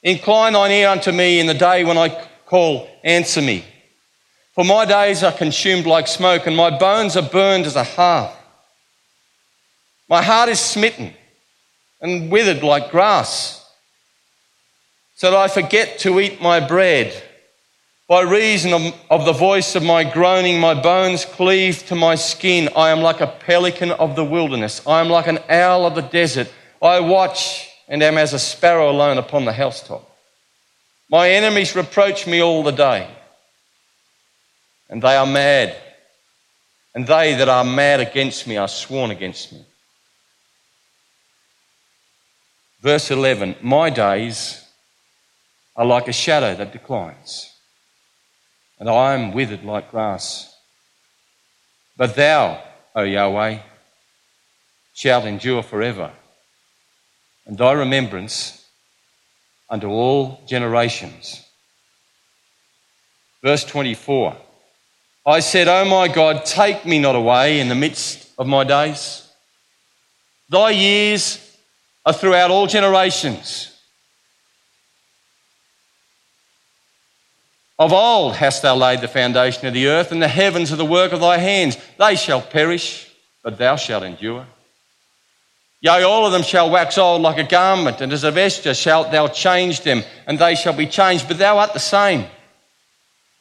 Incline 0.02 0.52
thine 0.52 0.72
ear 0.72 0.88
unto 0.88 1.12
me 1.12 1.40
in 1.40 1.46
the 1.46 1.54
day 1.54 1.84
when 1.84 1.96
I 1.96 2.08
call, 2.44 2.88
answer 3.02 3.40
me. 3.40 3.64
For 4.54 4.64
my 4.64 4.84
days 4.84 5.22
are 5.22 5.32
consumed 5.32 5.86
like 5.86 6.06
smoke, 6.06 6.46
and 6.46 6.56
my 6.56 6.76
bones 6.76 7.16
are 7.16 7.28
burned 7.28 7.66
as 7.66 7.76
a 7.76 7.84
hearth. 7.84 8.34
My 10.08 10.22
heart 10.22 10.48
is 10.48 10.60
smitten 10.60 11.12
and 12.00 12.30
withered 12.30 12.62
like 12.62 12.90
grass, 12.90 13.68
so 15.16 15.30
that 15.30 15.36
I 15.36 15.48
forget 15.48 15.98
to 16.00 16.20
eat 16.20 16.40
my 16.40 16.60
bread. 16.60 17.22
By 18.08 18.20
reason 18.20 18.72
of, 18.72 18.94
of, 19.10 19.24
the 19.24 19.32
voice 19.32 19.74
of 19.74 19.82
my 19.82 20.04
groaning, 20.04 20.60
my 20.60 20.80
bones 20.80 21.24
cleave 21.24 21.84
to 21.86 21.96
my 21.96 22.14
skin. 22.14 22.68
I 22.76 22.90
am 22.90 23.00
like 23.00 23.20
a 23.20 23.26
pelican 23.26 23.90
of 23.90 24.14
the 24.14 24.24
wilderness. 24.24 24.80
I 24.86 25.00
am 25.00 25.08
like 25.08 25.26
an 25.26 25.40
owl 25.48 25.86
of 25.86 25.96
the 25.96 26.02
desert. 26.02 26.48
I 26.80 27.00
watch 27.00 27.68
and 27.88 28.04
am 28.04 28.16
as 28.16 28.32
a 28.32 28.38
sparrow 28.38 28.90
alone 28.90 29.18
upon 29.18 29.44
the 29.44 29.52
housetop. 29.52 30.08
My 31.10 31.30
enemies 31.30 31.74
reproach 31.74 32.28
me 32.28 32.40
all 32.40 32.62
the 32.62 32.70
day, 32.70 33.08
and 34.88 35.02
they 35.02 35.16
are 35.16 35.26
mad. 35.26 35.76
And 36.94 37.06
they 37.06 37.34
that 37.34 37.48
are 37.48 37.64
mad 37.64 38.00
against 38.00 38.46
me 38.46 38.56
are 38.56 38.68
sworn 38.68 39.10
against 39.10 39.52
me. 39.52 39.64
Verse 42.80 43.10
11 43.10 43.56
My 43.62 43.90
days 43.90 44.64
are 45.74 45.84
like 45.84 46.06
a 46.06 46.12
shadow 46.12 46.54
that 46.54 46.72
declines 46.72 47.55
and 48.78 48.88
I 48.88 49.14
am 49.14 49.32
withered 49.32 49.64
like 49.64 49.90
grass. 49.90 50.54
But 51.96 52.14
thou, 52.14 52.62
O 52.94 53.02
Yahweh, 53.02 53.58
shalt 54.94 55.24
endure 55.24 55.62
forever, 55.62 56.12
and 57.46 57.56
thy 57.56 57.72
remembrance 57.72 58.64
unto 59.68 59.88
all 59.88 60.40
generations. 60.46 61.44
Verse 63.42 63.64
24 63.64 64.36
I 65.26 65.40
said, 65.40 65.66
O 65.66 65.84
my 65.84 66.06
God, 66.06 66.44
take 66.44 66.86
me 66.86 67.00
not 67.00 67.16
away 67.16 67.58
in 67.58 67.68
the 67.68 67.74
midst 67.74 68.32
of 68.38 68.46
my 68.46 68.62
days. 68.62 69.28
Thy 70.48 70.70
years 70.70 71.56
are 72.04 72.12
throughout 72.12 72.52
all 72.52 72.68
generations. 72.68 73.75
Of 77.78 77.92
old 77.92 78.36
hast 78.36 78.62
thou 78.62 78.74
laid 78.74 79.02
the 79.02 79.08
foundation 79.08 79.66
of 79.66 79.74
the 79.74 79.88
earth, 79.88 80.10
and 80.10 80.22
the 80.22 80.28
heavens 80.28 80.72
are 80.72 80.76
the 80.76 80.84
work 80.84 81.12
of 81.12 81.20
thy 81.20 81.36
hands. 81.36 81.76
They 81.98 82.16
shall 82.16 82.40
perish, 82.40 83.10
but 83.42 83.58
thou 83.58 83.76
shalt 83.76 84.02
endure. 84.02 84.46
Yea, 85.82 86.02
all 86.02 86.24
of 86.24 86.32
them 86.32 86.42
shall 86.42 86.70
wax 86.70 86.96
old 86.96 87.20
like 87.20 87.36
a 87.36 87.44
garment, 87.44 88.00
and 88.00 88.12
as 88.12 88.24
a 88.24 88.30
vesture 88.30 88.72
shalt 88.72 89.12
thou 89.12 89.28
change 89.28 89.82
them, 89.82 90.02
and 90.26 90.38
they 90.38 90.54
shall 90.54 90.72
be 90.72 90.86
changed, 90.86 91.28
but 91.28 91.36
thou 91.36 91.58
art 91.58 91.74
the 91.74 91.78
same. 91.78 92.24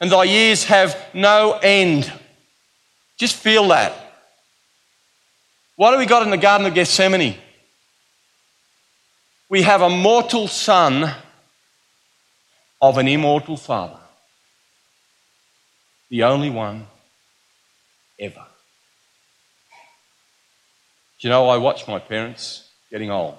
And 0.00 0.12
thy 0.12 0.24
years 0.24 0.64
have 0.64 0.96
no 1.14 1.58
end. 1.62 2.12
Just 3.16 3.36
feel 3.36 3.68
that. 3.68 3.94
What 5.76 5.92
have 5.92 5.98
we 5.98 6.04
got 6.04 6.22
in 6.24 6.30
the 6.30 6.36
Garden 6.36 6.66
of 6.66 6.74
Gethsemane? 6.74 7.36
We 9.48 9.62
have 9.62 9.80
a 9.80 9.88
mortal 9.88 10.46
son 10.48 11.10
of 12.82 12.98
an 12.98 13.08
immortal 13.08 13.56
father 13.56 13.98
the 16.08 16.22
only 16.22 16.50
one 16.50 16.86
ever. 18.18 18.44
Do 21.18 21.28
you 21.28 21.30
know, 21.30 21.48
I 21.48 21.56
watch 21.56 21.88
my 21.88 21.98
parents 21.98 22.68
getting 22.90 23.10
old. 23.10 23.36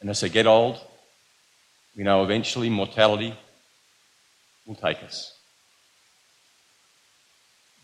And 0.00 0.10
as 0.10 0.20
they 0.20 0.28
get 0.28 0.46
old, 0.46 0.78
we 1.96 2.04
know 2.04 2.22
eventually 2.22 2.68
mortality 2.68 3.34
will 4.66 4.74
take 4.74 5.02
us. 5.02 5.32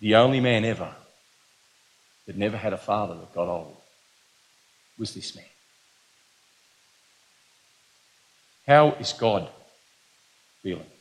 The 0.01 0.17
only 0.17 0.41
man 0.41 0.65
ever 0.65 0.95
that 2.27 2.37
never 2.37 2.57
had 2.57 2.73
a 2.73 2.79
father 2.79 3.15
that 3.15 3.35
got 3.35 3.49
old 3.49 3.77
was 4.99 5.15
this 5.15 5.35
man. 5.35 5.45
How 8.67 8.93
is 8.93 9.13
God 9.13 9.49
feeling? 10.63 10.92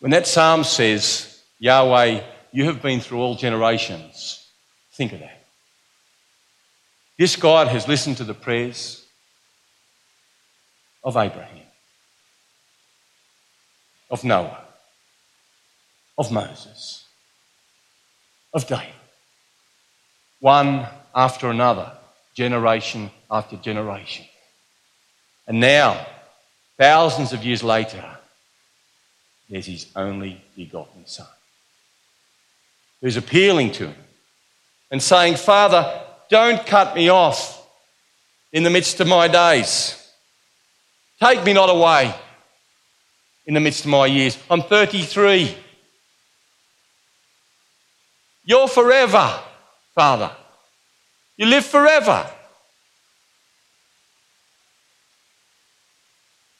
When 0.00 0.12
that 0.12 0.26
psalm 0.26 0.64
says, 0.64 1.42
Yahweh, 1.58 2.22
you 2.52 2.64
have 2.64 2.80
been 2.80 3.00
through 3.00 3.20
all 3.20 3.34
generations, 3.34 4.46
think 4.92 5.12
of 5.12 5.20
that. 5.20 5.44
This 7.18 7.34
God 7.34 7.68
has 7.68 7.88
listened 7.88 8.18
to 8.18 8.24
the 8.24 8.34
prayers 8.34 9.04
of 11.02 11.16
Abraham, 11.16 11.66
of 14.10 14.22
Noah, 14.22 14.64
of 16.16 16.30
Moses, 16.30 17.04
of 18.54 18.66
David, 18.66 18.86
one 20.40 20.86
after 21.14 21.50
another, 21.50 21.92
generation 22.34 23.10
after 23.28 23.56
generation. 23.56 24.26
And 25.48 25.58
now, 25.58 26.06
thousands 26.76 27.32
of 27.32 27.44
years 27.44 27.64
later, 27.64 28.17
there's 29.48 29.66
his 29.66 29.86
only 29.96 30.42
begotten 30.56 31.06
Son, 31.06 31.26
who's 33.00 33.16
appealing 33.16 33.72
to 33.72 33.86
him 33.86 34.04
and 34.90 35.02
saying, 35.02 35.36
Father, 35.36 36.02
don't 36.28 36.64
cut 36.66 36.94
me 36.94 37.08
off 37.08 37.66
in 38.52 38.62
the 38.62 38.70
midst 38.70 39.00
of 39.00 39.06
my 39.06 39.28
days. 39.28 39.94
Take 41.20 41.44
me 41.44 41.52
not 41.52 41.70
away 41.70 42.14
in 43.46 43.54
the 43.54 43.60
midst 43.60 43.84
of 43.84 43.90
my 43.90 44.06
years. 44.06 44.38
I'm 44.50 44.62
33. 44.62 45.56
You're 48.44 48.68
forever, 48.68 49.40
Father. 49.94 50.30
You 51.36 51.46
live 51.46 51.64
forever. 51.64 52.30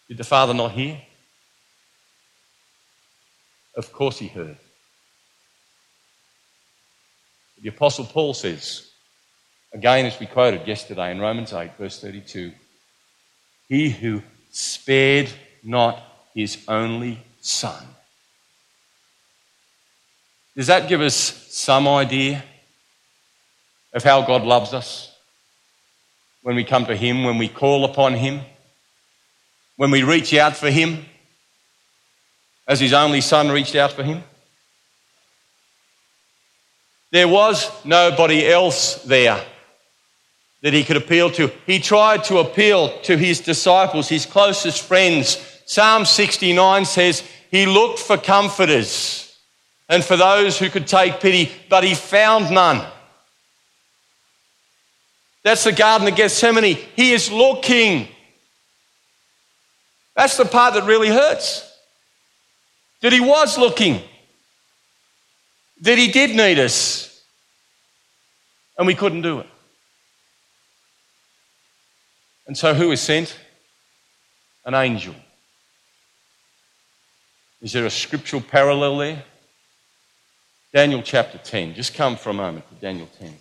Did 0.09 0.17
the 0.17 0.25
Father 0.25 0.55
not 0.55 0.73
hear? 0.73 1.01
Of 3.79 3.93
course 3.93 4.19
he 4.19 4.27
heard. 4.27 4.57
The 7.63 7.69
Apostle 7.69 8.07
Paul 8.07 8.35
says, 8.35 8.91
again 9.73 10.05
as 10.05 10.19
we 10.19 10.27
quoted 10.27 10.67
yesterday 10.67 11.13
in 11.13 11.21
Romans 11.21 11.53
8, 11.53 11.71
verse 11.79 12.01
32, 12.01 12.51
He 13.69 13.89
who 13.91 14.23
spared 14.51 15.31
not 15.63 16.03
his 16.35 16.59
only 16.67 17.23
son. 17.41 17.87
Does 20.57 20.67
that 20.67 20.89
give 20.89 21.01
us 21.01 21.15
some 21.15 21.87
idea 21.87 22.43
of 23.93 24.03
how 24.03 24.23
God 24.23 24.43
loves 24.43 24.75
us? 24.75 25.15
When 26.43 26.57
we 26.57 26.65
come 26.65 26.87
to 26.87 26.97
Him, 26.97 27.23
when 27.23 27.39
we 27.39 27.47
call 27.49 27.85
upon 27.85 28.15
Him, 28.15 28.41
when 29.77 29.93
we 29.93 30.03
reach 30.03 30.35
out 30.35 30.57
for 30.57 30.69
Him, 30.69 31.05
as 32.69 32.79
his 32.79 32.93
only 32.93 33.23
son 33.23 33.51
reached 33.51 33.75
out 33.75 33.93
for 33.93 34.03
him? 34.03 34.23
There 37.11 37.27
was 37.27 37.71
nobody 37.87 38.47
else 38.47 39.03
there 39.05 39.43
that 40.61 40.75
he 40.75 40.85
could 40.85 40.99
appeal 40.99 41.31
to. 41.31 41.51
He 41.67 41.79
tried 41.79 42.25
to 42.25 42.39
appeal 42.39 43.01
to 43.03 43.17
his 43.17 43.41
disciples, 43.41 44.09
his 44.09 44.27
closest 44.27 44.83
friends. 44.83 45.39
Psalm 45.65 46.05
69 46.05 46.85
says 46.85 47.23
he 47.51 47.65
looked 47.65 47.99
for 47.99 48.19
comforters 48.19 49.35
and 49.89 50.05
for 50.05 50.17
those 50.17 50.59
who 50.59 50.69
could 50.69 50.87
take 50.87 51.21
pity, 51.21 51.51
but 51.71 51.83
he 51.83 51.95
found 51.95 52.51
none. 52.51 52.87
That's 55.45 55.65
the 55.65 55.73
Garden 55.73 56.09
of 56.09 56.17
Gethsemane. 56.17 56.77
He 56.95 57.13
is 57.13 57.33
looking. 57.33 58.09
That's 60.15 60.37
the 60.37 60.45
part 60.45 60.75
that 60.75 60.85
really 60.85 61.09
hurts 61.09 61.68
that 63.01 63.13
He 63.13 63.21
was 63.21 63.59
looking, 63.59 64.01
that 65.81 65.99
He 65.99 66.11
did 66.11 66.37
need 66.37 66.59
us, 66.59 67.23
and 68.77 68.87
we 68.87 68.95
couldn't 68.95 69.23
do 69.23 69.41
it. 69.41 69.47
And 72.47 72.57
so, 72.57 72.75
who 72.75 72.89
was 72.89 73.01
sent? 73.01 73.39
An 74.65 74.75
angel. 74.75 75.15
Is 77.61 77.73
there 77.73 77.87
a 77.87 77.91
scriptural 77.91 78.43
parallel 78.43 78.99
there? 78.99 79.25
Daniel 80.73 81.03
chapter 81.03 81.39
10. 81.39 81.75
Just 81.75 81.95
come 81.95 82.17
for 82.17 82.31
a 82.31 82.35
moment 82.35 82.69
to 82.69 82.75
Daniel 82.75 83.09
10. 83.19 83.35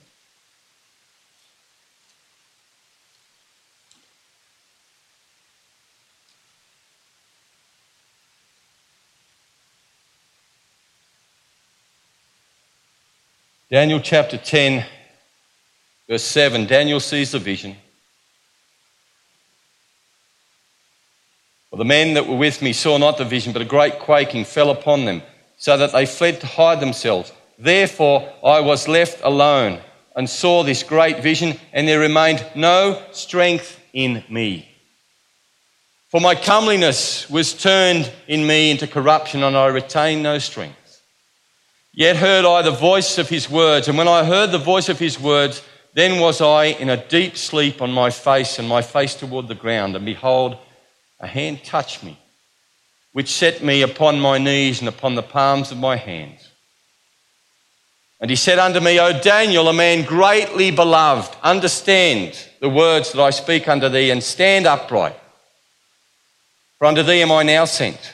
Daniel 13.69 13.99
chapter 13.99 14.37
10, 14.37 14.85
verse 16.07 16.23
7. 16.23 16.67
Daniel 16.67 17.01
sees 17.01 17.31
the 17.31 17.39
vision. 17.39 17.75
Well, 21.69 21.79
the 21.79 21.83
men 21.83 22.13
that 22.13 22.27
were 22.27 22.37
with 22.37 22.61
me 22.61 22.71
saw 22.71 22.97
not 22.97 23.17
the 23.17 23.25
vision, 23.25 23.51
but 23.51 23.61
a 23.61 23.65
great 23.65 23.99
quaking 23.99 24.45
fell 24.45 24.69
upon 24.69 25.03
them, 25.03 25.21
so 25.57 25.75
that 25.75 25.91
they 25.91 26.05
fled 26.05 26.39
to 26.39 26.47
hide 26.47 26.79
themselves. 26.79 27.33
Therefore 27.59 28.31
I 28.41 28.61
was 28.61 28.87
left 28.87 29.19
alone 29.21 29.81
and 30.15 30.29
saw 30.29 30.63
this 30.63 30.81
great 30.81 31.21
vision, 31.21 31.59
and 31.73 31.85
there 31.85 31.99
remained 31.99 32.45
no 32.55 33.03
strength 33.11 33.81
in 33.91 34.23
me. 34.29 34.65
For 36.07 36.21
my 36.21 36.35
comeliness 36.35 37.29
was 37.29 37.53
turned 37.53 38.09
in 38.29 38.47
me 38.47 38.71
into 38.71 38.87
corruption, 38.87 39.43
and 39.43 39.57
I 39.57 39.65
retained 39.65 40.23
no 40.23 40.39
strength. 40.39 40.76
Yet 41.97 42.15
heard 42.17 42.45
I 42.45 42.61
the 42.61 42.69
voice 42.69 43.17
of 43.17 43.27
his 43.27 43.49
words, 43.49 43.87
and 43.87 43.97
when 43.97 44.07
I 44.07 44.23
heard 44.23 44.51
the 44.51 44.59
voice 44.59 44.87
of 44.87 44.99
his 44.99 45.19
words, 45.19 45.63
then 45.95 46.19
was 46.19 46.41
I 46.41 46.65
in 46.65 46.91
a 46.91 47.07
deep 47.07 47.35
sleep 47.35 47.81
on 47.81 47.91
my 47.91 48.11
face, 48.11 48.59
and 48.59 48.69
my 48.69 48.83
face 48.83 49.15
toward 49.15 49.47
the 49.47 49.55
ground, 49.55 49.95
and 49.95 50.05
behold, 50.05 50.57
a 51.19 51.25
hand 51.25 51.63
touched 51.63 52.03
me, 52.03 52.19
which 53.13 53.31
set 53.31 53.63
me 53.63 53.81
upon 53.81 54.19
my 54.19 54.37
knees 54.37 54.79
and 54.79 54.87
upon 54.87 55.15
the 55.15 55.23
palms 55.23 55.71
of 55.71 55.79
my 55.79 55.95
hands. 55.95 56.47
And 58.21 58.29
he 58.29 58.35
said 58.35 58.59
unto 58.59 58.79
me, 58.79 58.99
O 58.99 59.19
Daniel, 59.19 59.67
a 59.67 59.73
man 59.73 60.05
greatly 60.05 60.69
beloved, 60.69 61.35
understand 61.41 62.37
the 62.59 62.69
words 62.69 63.11
that 63.11 63.23
I 63.23 63.31
speak 63.31 63.67
unto 63.67 63.89
thee, 63.89 64.11
and 64.11 64.23
stand 64.23 64.67
upright. 64.67 65.19
For 66.77 66.85
unto 66.85 67.01
thee 67.01 67.23
am 67.23 67.31
I 67.31 67.41
now 67.41 67.65
sent. 67.65 68.13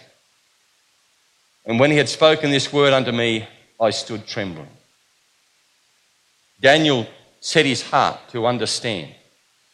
And 1.66 1.82
when 1.82 1.92
he 1.92 1.98
had 1.98 2.08
spoken 2.08 2.50
this 2.50 2.72
word 2.72 2.94
unto 2.94 3.12
me, 3.12 3.46
I 3.80 3.90
stood 3.90 4.28
trembling. 4.28 4.70
Daniel 6.62 7.08
set 7.40 7.66
his 7.66 7.82
heart 7.82 8.20
to 8.32 8.46
understand 8.46 9.14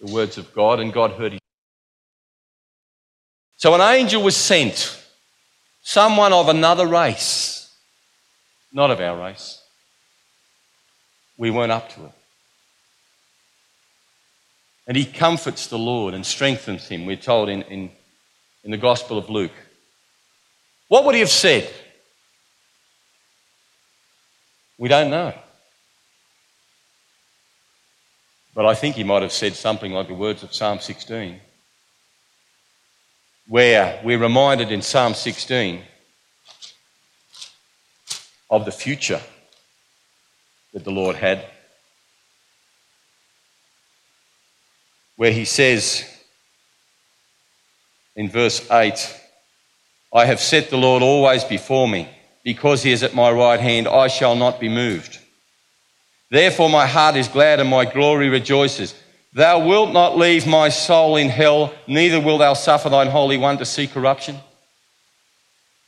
the 0.02 0.12
words 0.12 0.38
of 0.38 0.54
God, 0.54 0.80
and 0.80 0.92
God 0.92 1.12
heard 1.12 1.34
his. 1.34 1.42
So 3.58 3.76
an 3.76 3.82
angel 3.82 4.24
was 4.24 4.36
sent, 4.36 5.04
someone 5.84 6.34
of 6.34 6.50
another 6.50 6.88
race, 6.88 7.72
not 8.72 8.90
of 8.90 9.00
our 9.02 9.20
race. 9.20 9.62
We 11.38 11.52
weren't 11.52 11.72
up 11.72 11.90
to 11.96 12.06
it. 12.06 12.12
And 14.88 14.98
he 14.98 15.06
comforts 15.06 15.68
the 15.68 15.78
Lord 15.78 16.14
and 16.14 16.26
strengthens 16.26 16.88
him, 16.88 17.06
we're 17.06 17.16
told 17.16 17.50
in, 17.50 17.62
in, 17.64 17.92
in 18.64 18.72
the 18.72 18.78
Gospel 18.78 19.18
of 19.18 19.30
Luke. 19.30 19.52
What 20.88 21.06
would 21.06 21.14
he 21.14 21.22
have 21.22 21.30
said? 21.30 21.72
We 24.80 24.88
don't 24.88 25.10
know. 25.10 25.34
But 28.56 28.66
I 28.66 28.74
think 28.74 28.96
he 28.96 29.04
might 29.04 29.22
have 29.22 29.34
said 29.34 29.54
something 29.56 29.92
like 29.92 30.08
the 30.08 30.14
words 30.14 30.42
of 30.42 30.56
Psalm 30.56 30.80
16, 30.80 31.40
where 33.50 34.02
we're 34.06 34.18
reminded 34.18 34.72
in 34.72 34.82
Psalm 34.82 35.14
16 35.14 35.82
of 38.50 38.64
the 38.64 38.72
future 38.72 39.22
that 40.74 40.86
the 40.86 40.92
Lord 40.92 41.18
had, 41.18 41.46
where 45.18 45.34
he 45.34 45.44
says 45.44 46.06
in 48.16 48.30
verse 48.30 48.66
8, 48.72 49.16
I 50.14 50.26
have 50.26 50.40
set 50.40 50.70
the 50.70 50.78
Lord 50.78 51.04
always 51.04 51.44
before 51.44 51.88
me. 51.88 52.08
Because 52.50 52.82
he 52.82 52.92
is 52.92 53.04
at 53.04 53.14
my 53.14 53.30
right 53.30 53.60
hand, 53.60 53.88
I 53.88 54.08
shall 54.08 54.36
not 54.36 54.60
be 54.60 54.70
moved. 54.70 55.20
Therefore, 56.32 56.68
my 56.68 56.88
heart 56.88 57.16
is 57.16 57.28
glad 57.28 57.60
and 57.60 57.70
my 57.70 57.86
glory 57.86 58.28
rejoices. 58.28 58.96
Thou 59.34 59.68
wilt 59.68 59.94
not 59.94 60.18
leave 60.18 60.48
my 60.48 60.70
soul 60.70 61.16
in 61.18 61.30
hell, 61.30 61.72
neither 61.86 62.20
wilt 62.20 62.40
thou 62.40 62.56
suffer 62.56 62.90
thine 62.90 63.06
Holy 63.06 63.38
One 63.38 63.60
to 63.60 63.66
see 63.66 63.86
corruption. 63.86 64.40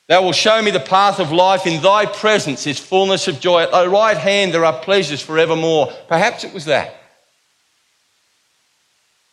Thou 0.08 0.22
wilt 0.22 0.36
show 0.36 0.62
me 0.62 0.70
the 0.70 0.80
path 0.80 1.20
of 1.20 1.32
life. 1.32 1.66
In 1.66 1.82
thy 1.82 2.06
presence 2.06 2.68
is 2.68 2.78
fullness 2.78 3.28
of 3.28 3.40
joy. 3.40 3.64
At 3.64 3.72
thy 3.72 3.88
right 3.88 4.16
hand 4.16 4.54
there 4.54 4.64
are 4.64 4.84
pleasures 4.84 5.20
forevermore. 5.20 5.92
Perhaps 6.08 6.44
it 6.44 6.54
was 6.54 6.66
that 6.66 6.94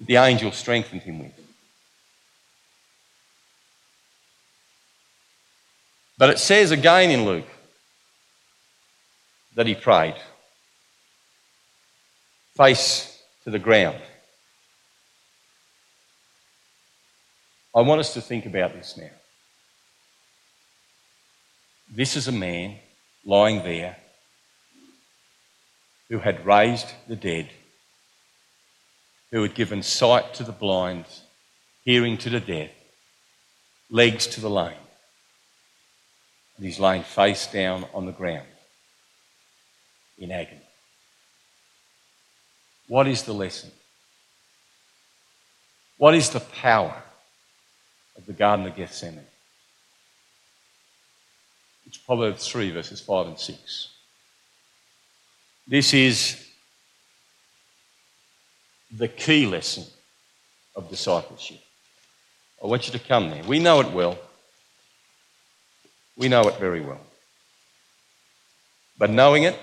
the 0.01 0.17
angel 0.17 0.51
strengthened 0.53 1.03
him 1.03 1.19
with. 1.19 1.38
But 6.19 6.31
it 6.31 6.41
says 6.41 6.73
again 6.73 7.13
in 7.13 7.25
Luke 7.25 7.47
that 9.55 9.69
he 9.69 9.75
prayed, 9.77 10.17
face 12.57 13.23
to 13.45 13.51
the 13.51 13.61
ground. 13.61 14.01
I 17.75 17.83
want 17.83 18.01
us 18.01 18.15
to 18.15 18.21
think 18.21 18.47
about 18.47 18.73
this 18.73 18.97
now. 18.97 19.11
This 21.89 22.17
is 22.17 22.27
a 22.27 22.33
man 22.33 22.77
lying 23.25 23.63
there 23.63 23.97
who 26.09 26.19
had 26.19 26.45
raised 26.45 26.93
the 27.07 27.17
dead, 27.17 27.49
who 29.31 29.43
had 29.43 29.55
given 29.55 29.85
sight 29.85 30.35
to 30.35 30.43
the 30.43 30.53
blind, 30.53 31.05
hearing 31.85 32.19
to 32.19 32.31
the 32.31 32.41
deaf, 32.41 32.71
legs 33.89 34.27
to 34.27 34.41
the 34.41 34.51
lame 34.51 34.88
and 36.59 36.66
he's 36.66 36.81
lying 36.81 37.05
face 37.05 37.47
down 37.47 37.87
on 37.94 38.05
the 38.05 38.12
ground 38.12 38.47
in 40.18 40.33
agony. 40.33 40.61
What 42.88 43.07
is 43.07 43.23
the 43.23 43.33
lesson? 43.33 43.71
What 45.99 46.14
is 46.14 46.31
the 46.31 46.40
power 46.40 47.01
of 48.16 48.27
the 48.27 48.33
Garden 48.33 48.66
of 48.66 48.75
Gethsemane? 48.75 49.25
It's 51.87 51.97
Proverbs 51.97 52.47
3, 52.49 52.73
verses 52.73 53.01
5 53.01 53.29
and 53.29 53.38
6. 53.38 53.88
This 55.68 55.94
is 55.94 56.44
the 58.90 59.09
key 59.09 59.47
lesson 59.47 59.85
of 60.75 60.90
discipleship. 60.90 61.61
I 62.62 62.66
want 62.66 62.87
you 62.87 62.99
to 62.99 63.05
come 63.05 63.31
there. 63.31 63.44
We 63.44 63.61
know 63.61 63.81
it 63.81 63.92
well. 63.92 64.18
We 66.19 66.29
know 66.29 66.43
it 66.49 66.59
very 66.59 66.81
well. 66.81 67.01
But 68.99 69.11
knowing 69.11 69.45
it 69.45 69.57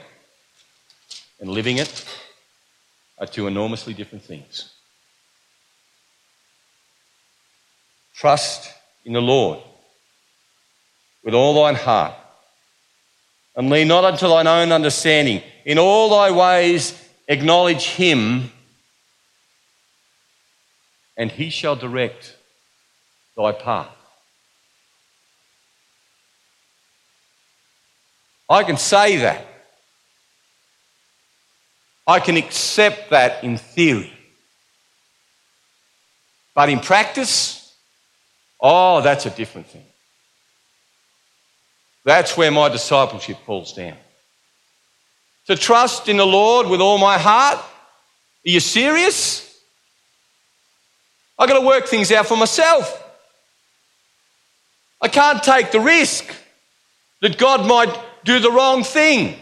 and 1.42 1.50
living 1.50 1.78
it 1.78 2.06
are 3.20 3.28
two 3.28 3.48
enormously 3.48 3.94
different 3.94 4.24
things. 4.24 4.72
Trust 8.16 8.72
in 9.04 9.12
the 9.12 9.22
Lord 9.22 9.60
with 11.26 11.34
all 11.34 11.54
thine 11.56 11.76
heart, 11.76 12.14
and 13.56 13.70
lean 13.70 13.90
not 13.90 14.06
unto 14.06 14.28
thine 14.28 14.48
own 14.48 14.72
understanding. 14.72 15.42
In 15.66 15.78
all 15.78 16.10
thy 16.10 16.32
ways 16.32 16.98
acknowledge 17.28 17.88
him, 17.88 18.52
and 21.18 21.32
he 21.32 21.50
shall 21.50 21.76
direct 21.76 22.38
thy 23.36 23.52
path. 23.52 23.95
I 28.50 28.64
can 28.64 28.78
say 28.78 29.18
that. 29.18 29.46
I 32.08 32.20
can 32.20 32.38
accept 32.38 33.10
that 33.10 33.44
in 33.44 33.58
theory. 33.58 34.14
But 36.54 36.70
in 36.70 36.80
practice, 36.80 37.74
oh, 38.62 39.02
that's 39.02 39.26
a 39.26 39.30
different 39.32 39.68
thing. 39.68 39.86
That's 42.04 42.38
where 42.38 42.52
my 42.52 42.70
discipleship 42.70 43.38
falls 43.46 43.74
down. 43.74 43.98
To 45.48 45.56
trust 45.56 46.08
in 46.08 46.18
the 46.18 46.26
Lord 46.26 46.68
with 46.68 46.80
all 46.80 46.98
my 46.98 47.18
heart? 47.18 47.58
Are 47.58 47.64
you 48.44 48.60
serious? 48.60 49.60
I've 51.38 51.50
got 51.50 51.60
to 51.60 51.66
work 51.66 51.88
things 51.88 52.12
out 52.12 52.28
for 52.28 52.38
myself. 52.38 53.02
I 55.02 55.08
can't 55.08 55.44
take 55.44 55.72
the 55.72 55.80
risk 55.80 56.34
that 57.22 57.38
God 57.38 57.68
might 57.68 57.94
do 58.26 58.40
the 58.40 58.52
wrong 58.52 58.84
thing. 58.84 59.36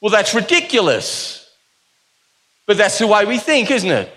Well, 0.00 0.10
that's 0.10 0.34
ridiculous. 0.34 1.48
But 2.66 2.78
that's 2.78 2.98
the 2.98 3.06
way 3.06 3.24
we 3.24 3.38
think, 3.38 3.70
isn't 3.70 3.90
it? 3.90 4.12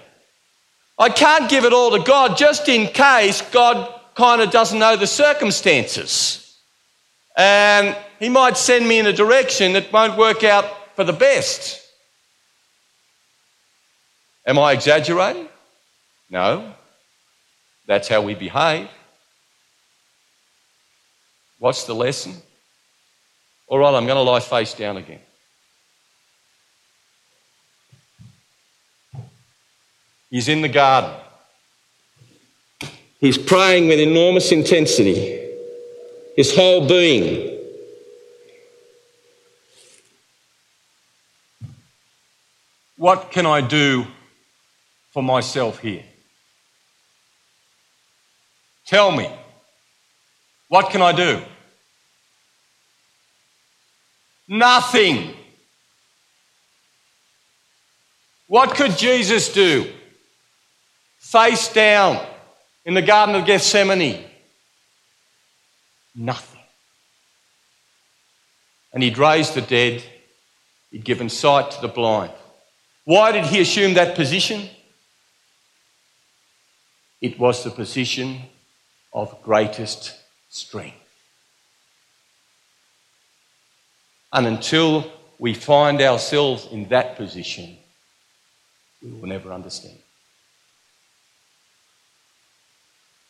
I 0.97 1.09
can't 1.09 1.49
give 1.49 1.65
it 1.65 1.73
all 1.73 1.91
to 1.91 2.03
God 2.03 2.37
just 2.37 2.69
in 2.69 2.87
case 2.87 3.41
God 3.41 3.93
kind 4.15 4.41
of 4.41 4.51
doesn't 4.51 4.79
know 4.79 4.95
the 4.95 5.07
circumstances. 5.07 6.57
And 7.35 7.97
He 8.19 8.29
might 8.29 8.57
send 8.57 8.87
me 8.87 8.99
in 8.99 9.07
a 9.07 9.13
direction 9.13 9.73
that 9.73 9.91
won't 9.91 10.17
work 10.17 10.43
out 10.43 10.95
for 10.95 11.03
the 11.03 11.13
best. 11.13 11.81
Am 14.45 14.57
I 14.59 14.73
exaggerating? 14.73 15.47
No. 16.29 16.73
That's 17.87 18.07
how 18.07 18.21
we 18.21 18.35
behave. 18.35 18.87
What's 21.59 21.85
the 21.85 21.95
lesson? 21.95 22.33
All 23.67 23.79
right, 23.79 23.93
I'm 23.93 24.05
going 24.05 24.17
to 24.17 24.21
lie 24.21 24.39
face 24.39 24.73
down 24.73 24.97
again. 24.97 25.19
He's 30.29 30.47
in 30.47 30.61
the 30.61 30.67
garden. 30.67 31.11
He's 33.19 33.37
praying 33.37 33.87
with 33.87 33.99
enormous 33.99 34.51
intensity, 34.51 35.39
his 36.35 36.55
whole 36.55 36.87
being. 36.87 37.51
What 42.97 43.31
can 43.31 43.45
I 43.45 43.61
do 43.61 44.07
for 45.11 45.21
myself 45.21 45.79
here? 45.79 46.03
Tell 48.85 49.11
me, 49.11 49.29
what 50.67 50.89
can 50.89 51.01
I 51.01 51.11
do? 51.11 51.41
Nothing. 54.47 55.33
What 58.47 58.75
could 58.75 58.97
Jesus 58.97 59.51
do? 59.51 59.91
Face 61.19 61.71
down 61.71 62.23
in 62.85 62.93
the 62.93 63.01
Garden 63.01 63.35
of 63.35 63.45
Gethsemane? 63.45 64.23
Nothing. 66.15 66.61
And 68.93 69.01
he'd 69.01 69.17
raised 69.17 69.55
the 69.55 69.61
dead, 69.61 70.03
he'd 70.91 71.03
given 71.03 71.29
sight 71.29 71.71
to 71.71 71.81
the 71.81 71.87
blind. 71.87 72.31
Why 73.05 73.31
did 73.31 73.45
he 73.45 73.59
assume 73.59 73.95
that 73.95 74.15
position? 74.15 74.69
It 77.21 77.39
was 77.39 77.63
the 77.63 77.71
position 77.71 78.41
of 79.13 79.41
greatest 79.41 80.13
strength. 80.49 81.02
And 84.33 84.47
until 84.47 85.09
we 85.37 85.53
find 85.53 86.01
ourselves 86.01 86.67
in 86.71 86.89
that 86.89 87.15
position, 87.15 87.77
we 89.01 89.11
will 89.11 89.27
never 89.27 89.53
understand. 89.53 89.99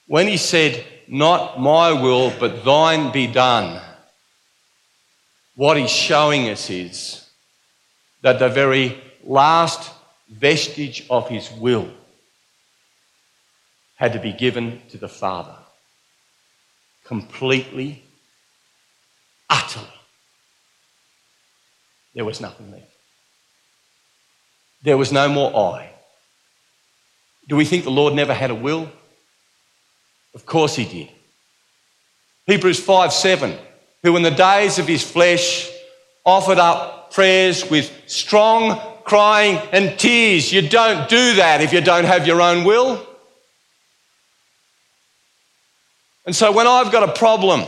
When 0.08 0.28
he 0.28 0.38
said, 0.38 0.86
Not 1.08 1.60
my 1.60 1.92
will, 1.92 2.32
but 2.40 2.64
thine 2.64 3.12
be 3.12 3.28
done, 3.28 3.82
what 5.56 5.78
he's 5.78 5.92
showing 5.92 6.50
us 6.50 6.70
is 6.70 7.30
that 8.22 8.40
the 8.40 8.50
very 8.50 9.02
last 9.24 9.92
vestige 10.30 11.06
of 11.10 11.28
his 11.28 11.52
will 11.52 11.90
had 13.96 14.14
to 14.14 14.20
be 14.20 14.32
given 14.32 14.82
to 14.90 14.98
the 14.98 15.10
Father. 15.10 15.56
Completely, 17.04 18.04
utterly. 19.50 19.88
There 22.14 22.26
was 22.26 22.40
nothing 22.40 22.72
left. 22.72 22.92
There 24.84 24.98
was 24.98 25.12
no 25.12 25.30
more 25.30 25.56
I. 25.56 25.90
Do 27.48 27.56
we 27.56 27.66
think 27.66 27.84
the 27.84 27.92
Lord 27.92 28.14
never 28.14 28.34
had 28.34 28.52
a 28.52 28.56
will? 28.56 28.90
Of 30.36 30.46
course 30.46 30.76
he 30.76 30.86
did. 30.86 31.10
Hebrews 32.46 32.80
5 32.80 33.14
7, 33.14 33.58
who 34.04 34.16
in 34.18 34.24
the 34.24 34.32
days 34.32 34.80
of 34.80 34.88
his 34.88 35.04
flesh 35.04 35.70
offered 36.26 36.60
up 36.60 37.12
prayers 37.12 37.70
with 37.70 37.92
strong 38.08 38.80
crying 39.04 39.58
and 39.72 39.98
tears. 40.00 40.52
You 40.52 40.68
don't 40.68 41.10
do 41.10 41.36
that 41.36 41.62
if 41.62 41.74
you 41.74 41.82
don't 41.82 42.06
have 42.06 42.26
your 42.26 42.42
own 42.42 42.64
will. 42.64 43.06
And 46.26 46.36
so 46.36 46.52
when 46.52 46.68
I've 46.68 46.92
got 46.92 47.08
a 47.08 47.12
problem 47.12 47.62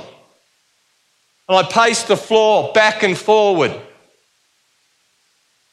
and 1.47 1.57
I 1.57 1.63
pace 1.63 2.03
the 2.03 2.17
floor 2.17 2.71
back 2.73 3.03
and 3.03 3.17
forward 3.17 3.79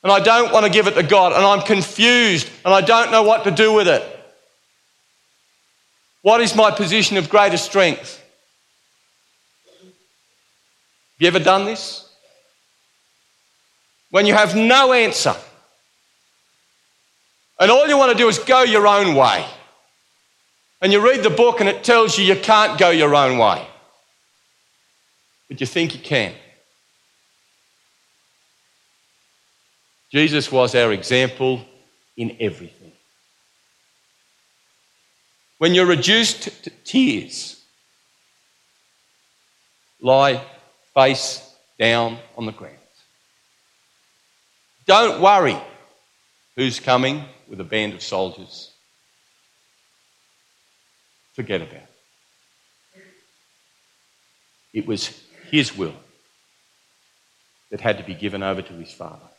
and 0.03 0.12
I 0.12 0.20
don't 0.20 0.53
want 0.53 0.66
to 0.66 0.72
give 0.72 0.86
it 0.86 0.94
to 0.94 1.03
God 1.03 1.32
and 1.32 1.44
I'm 1.44 1.62
confused 1.62 2.48
and 2.64 2.74
I 2.74 2.80
don't 2.80 3.11
know 3.11 3.22
what 3.22 3.44
to 3.44 3.50
do 3.50 3.72
with 3.72 3.88
it, 3.88 4.03
what 6.22 6.40
is 6.40 6.55
my 6.55 6.70
position 6.70 7.16
of 7.16 7.28
greatest 7.28 7.64
strength? 7.64 8.22
Have 9.80 9.92
you 11.18 11.28
ever 11.28 11.38
done 11.38 11.64
this? 11.64 12.09
When 14.11 14.26
you 14.26 14.34
have 14.34 14.55
no 14.55 14.92
answer 14.92 15.34
and 17.62 17.70
all 17.70 17.86
you 17.86 17.96
want 17.96 18.11
to 18.11 18.18
do 18.18 18.28
is 18.28 18.40
go 18.40 18.62
your 18.62 18.88
own 18.88 19.14
way. 19.14 19.46
And 20.80 20.92
you 20.92 21.00
read 21.00 21.22
the 21.22 21.30
book 21.30 21.61
and 21.61 21.68
it 21.68 21.84
tells 21.84 22.18
you 22.18 22.24
you 22.24 22.34
can't 22.34 22.76
go 22.76 22.90
your 22.90 23.14
own 23.14 23.38
way. 23.38 23.64
But 25.48 25.61
you 25.61 25.66
think 25.66 25.94
you 25.94 26.00
can. 26.00 26.32
Jesus 30.13 30.53
was 30.53 30.75
our 30.75 30.93
example 30.93 31.65
in 32.19 32.37
everything. 32.39 32.93
When 35.57 35.75
you're 35.75 35.87
reduced 35.87 36.65
to 36.65 36.71
tears, 36.85 37.65
lie 40.03 40.45
face 40.93 41.55
down 41.79 42.19
on 42.37 42.45
the 42.45 42.53
ground. 42.53 42.77
Don't 44.87 45.23
worry 45.23 45.57
who's 46.57 46.79
coming 46.79 47.25
with 47.49 47.61
a 47.61 47.65
band 47.65 47.95
of 47.95 48.03
soldiers. 48.03 48.71
Forget 51.33 51.63
about 51.63 51.75
it. 51.75 51.89
It 54.75 54.87
was 54.87 55.19
his 55.51 55.75
will 55.75 55.95
that 57.71 57.81
had 57.81 57.97
to 57.97 58.05
be 58.05 58.15
given 58.15 58.43
over 58.43 58.61
to 58.61 58.73
his 58.75 58.93
Father. 58.93 59.32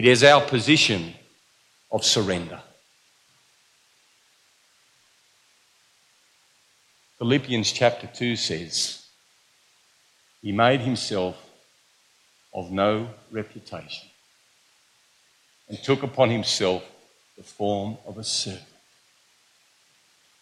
It 0.00 0.06
is 0.06 0.24
our 0.24 0.40
position 0.40 1.12
of 1.92 2.06
surrender. 2.06 2.58
Philippians 7.18 7.70
chapter 7.70 8.06
2 8.06 8.34
says, 8.34 9.04
He 10.40 10.52
made 10.52 10.80
himself 10.80 11.36
of 12.54 12.70
no 12.70 13.10
reputation 13.30 14.08
and 15.68 15.76
took 15.82 16.02
upon 16.02 16.30
himself 16.30 16.82
the 17.36 17.42
form 17.42 17.98
of 18.06 18.16
a 18.16 18.24
servant. 18.24 18.64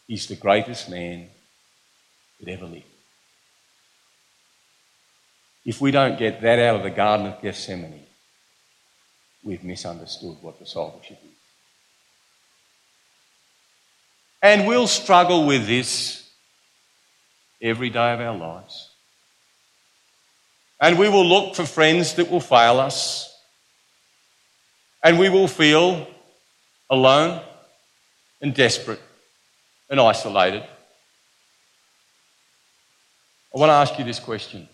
He's 0.07 0.29
the 0.29 0.37
greatest 0.37 0.89
man 0.89 1.31
that 2.39 2.49
ever 2.49 2.67
lived. 2.67 2.85
If 5.65 5.81
we 5.81 5.91
don't 5.91 6.17
get 6.17 6.43
that 6.43 6.61
out 6.61 6.77
of 6.77 6.85
the 6.85 6.91
Garden 6.91 7.27
of 7.27 7.43
Gethsemane, 7.43 8.05
we've 9.43 9.65
misunderstood 9.65 10.37
what 10.41 10.59
the 10.59 10.65
discipleship 10.65 11.19
is. 11.25 11.31
And 14.43 14.67
we'll 14.67 14.87
struggle 14.87 15.47
with 15.47 15.67
this 15.67 16.29
every 17.61 17.91
day 17.91 18.13
of 18.13 18.21
our 18.21 18.37
lives. 18.37 18.91
And 20.81 20.99
we 20.99 21.09
will 21.09 21.27
look 21.27 21.57
for 21.57 21.65
friends 21.65 22.15
that 22.15 22.31
will 22.31 22.41
fail 22.41 22.79
us 22.79 23.35
and 25.03 25.19
we 25.19 25.29
will 25.29 25.49
feel 25.49 26.07
alone 26.91 27.43
and 28.41 28.55
desperate 28.55 29.01
and 29.91 30.01
isolated. 30.01 30.63
I 33.55 33.59
want 33.59 33.71
to 33.71 33.75
ask 33.75 33.99
you 33.99 34.05
this 34.05 34.21
question 34.21 34.69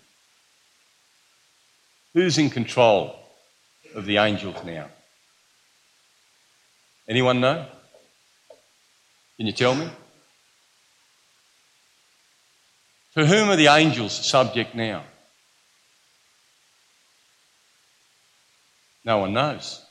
Who's 2.12 2.38
in 2.38 2.50
control 2.50 3.23
of 3.94 4.06
the 4.06 4.18
angels 4.18 4.56
now? 4.64 4.88
Anyone 7.08 7.40
know? 7.40 7.66
Can 9.36 9.46
you 9.46 9.52
tell 9.52 9.74
me? 9.74 9.88
To 13.14 13.26
whom 13.26 13.50
are 13.50 13.56
the 13.56 13.68
angels 13.68 14.12
subject 14.12 14.74
now? 14.74 15.04
No 19.04 19.18
one 19.18 19.32
knows. 19.32 19.84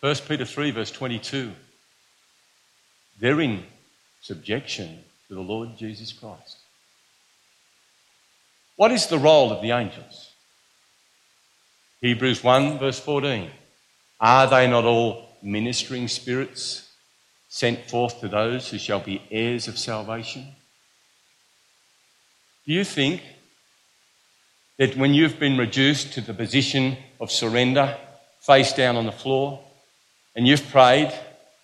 1 0.00 0.14
Peter 0.28 0.44
3, 0.44 0.70
verse 0.72 0.90
22. 0.90 1.52
They're 3.18 3.40
in 3.40 3.64
subjection 4.20 4.98
to 5.28 5.34
the 5.34 5.40
Lord 5.40 5.76
Jesus 5.76 6.12
Christ. 6.12 6.58
What 8.76 8.92
is 8.92 9.06
the 9.06 9.18
role 9.18 9.52
of 9.52 9.62
the 9.62 9.70
angels? 9.70 10.32
Hebrews 12.00 12.44
1, 12.44 12.78
verse 12.78 13.00
14. 13.00 13.50
Are 14.20 14.46
they 14.46 14.68
not 14.68 14.84
all 14.84 15.28
ministering 15.42 16.08
spirits 16.08 16.92
sent 17.48 17.88
forth 17.88 18.20
to 18.20 18.28
those 18.28 18.68
who 18.68 18.78
shall 18.78 19.00
be 19.00 19.22
heirs 19.30 19.68
of 19.68 19.78
salvation? 19.78 20.46
Do 22.66 22.72
you 22.72 22.84
think 22.84 23.22
that 24.78 24.96
when 24.96 25.14
you've 25.14 25.38
been 25.38 25.56
reduced 25.56 26.12
to 26.14 26.20
the 26.20 26.34
position 26.34 26.96
of 27.20 27.30
surrender, 27.30 27.96
face 28.40 28.72
down 28.72 28.96
on 28.96 29.06
the 29.06 29.12
floor, 29.12 29.60
and 30.34 30.46
you've 30.46 30.68
prayed 30.68 31.12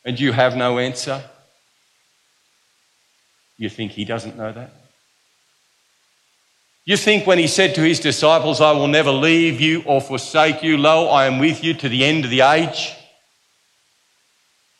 and 0.04 0.18
you 0.18 0.32
have 0.32 0.56
no 0.56 0.78
answer, 0.78 1.22
you 3.58 3.68
think 3.68 3.92
he 3.92 4.04
doesn't 4.04 4.36
know 4.36 4.52
that? 4.52 4.81
You 6.84 6.96
think 6.96 7.26
when 7.26 7.38
he 7.38 7.46
said 7.46 7.74
to 7.76 7.80
his 7.82 8.00
disciples, 8.00 8.60
I 8.60 8.72
will 8.72 8.88
never 8.88 9.12
leave 9.12 9.60
you 9.60 9.82
or 9.84 10.00
forsake 10.00 10.62
you, 10.62 10.76
lo, 10.76 11.08
I 11.08 11.26
am 11.26 11.38
with 11.38 11.62
you 11.62 11.74
to 11.74 11.88
the 11.88 12.04
end 12.04 12.24
of 12.24 12.30
the 12.30 12.40
age? 12.40 12.94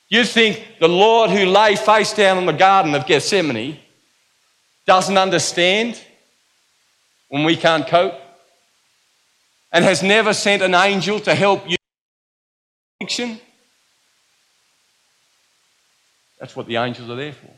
You 0.09 0.25
think 0.25 0.67
the 0.81 0.89
Lord 0.89 1.31
who 1.31 1.47
lay 1.47 1.77
face 1.77 2.13
down 2.13 2.39
in 2.39 2.47
the 2.47 2.53
Garden 2.53 2.95
of 2.95 3.07
Gethsemane 3.07 3.79
doesn't 4.85 5.17
understand 5.17 5.99
when 7.29 7.45
we 7.45 7.57
can't 7.57 7.87
cope? 7.87 8.15
And 9.73 9.85
has 9.85 10.03
never 10.03 10.35
sent 10.35 10.61
an 10.61 10.75
angel 10.75 11.21
to 11.21 11.35
help 11.35 11.71
you? 11.71 11.77
That's 16.39 16.57
what 16.57 16.67
the 16.67 16.77
angels 16.77 17.09
are 17.09 17.17
there 17.17 17.33
for. 17.33 17.51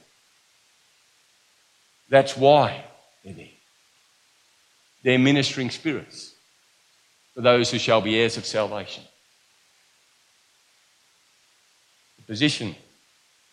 That's 2.11 2.37
why 2.37 2.85
they're 3.25 3.33
there. 3.33 3.54
They're 5.05 5.19
ministering 5.19 5.69
spirits 5.69 6.35
for 7.35 7.43
those 7.43 7.71
who 7.71 7.79
shall 7.79 8.01
be 8.01 8.19
heirs 8.19 8.39
of 8.39 8.47
salvation. 8.47 9.05
The 12.17 12.23
position 12.23 12.75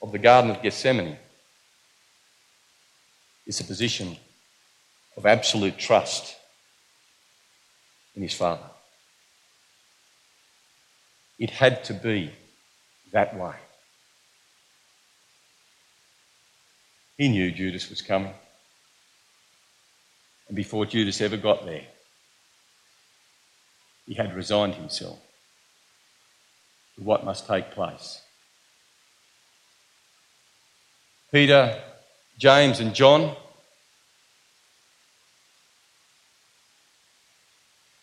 of 0.02 0.14
the 0.14 0.18
Garden 0.18 0.50
of 0.50 0.62
Gethsemane 0.62 1.18
is 3.46 3.60
a 3.60 3.66
position 3.66 4.16
of 5.18 5.26
absolute 5.26 5.78
trust 5.78 6.38
in 8.16 8.22
his 8.22 8.34
Father. 8.34 8.70
It 11.38 11.50
had 11.50 11.84
to 11.86 11.94
be 11.94 12.32
that 13.12 13.36
way. 13.38 13.56
He 17.18 17.28
knew 17.28 17.52
Judas 17.52 17.90
was 17.90 18.02
coming. 18.02 18.34
And 20.52 20.56
before 20.58 20.86
Judas 20.86 21.22
ever 21.22 21.38
got 21.38 21.64
there, 21.64 21.86
he 24.06 24.16
had 24.16 24.36
resigned 24.36 24.76
himself 24.76 25.18
to 26.98 27.04
what 27.04 27.24
must 27.24 27.48
take 27.48 27.72
place. 27.72 28.22
Peter, 31.32 31.82
James, 32.38 32.82
and 32.82 32.94
John, 32.94 33.34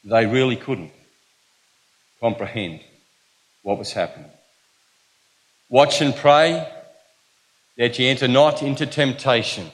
they 0.03 0.25
really 0.25 0.57
couldn't 0.57 0.93
comprehend 2.19 2.81
what 3.61 3.77
was 3.77 3.93
happening. 3.93 4.31
Watch 5.69 6.01
and 6.01 6.17
pray 6.17 6.67
that 7.77 7.99
ye 7.99 8.09
enter 8.09 8.27
not 8.27 8.63
into 8.63 8.87
temptation. 8.87 9.71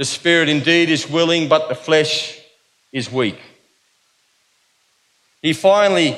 The 0.00 0.06
spirit 0.06 0.48
indeed 0.48 0.88
is 0.88 1.10
willing, 1.10 1.46
but 1.46 1.68
the 1.68 1.74
flesh 1.74 2.40
is 2.90 3.12
weak. 3.12 3.38
He 5.42 5.52
finally 5.52 6.16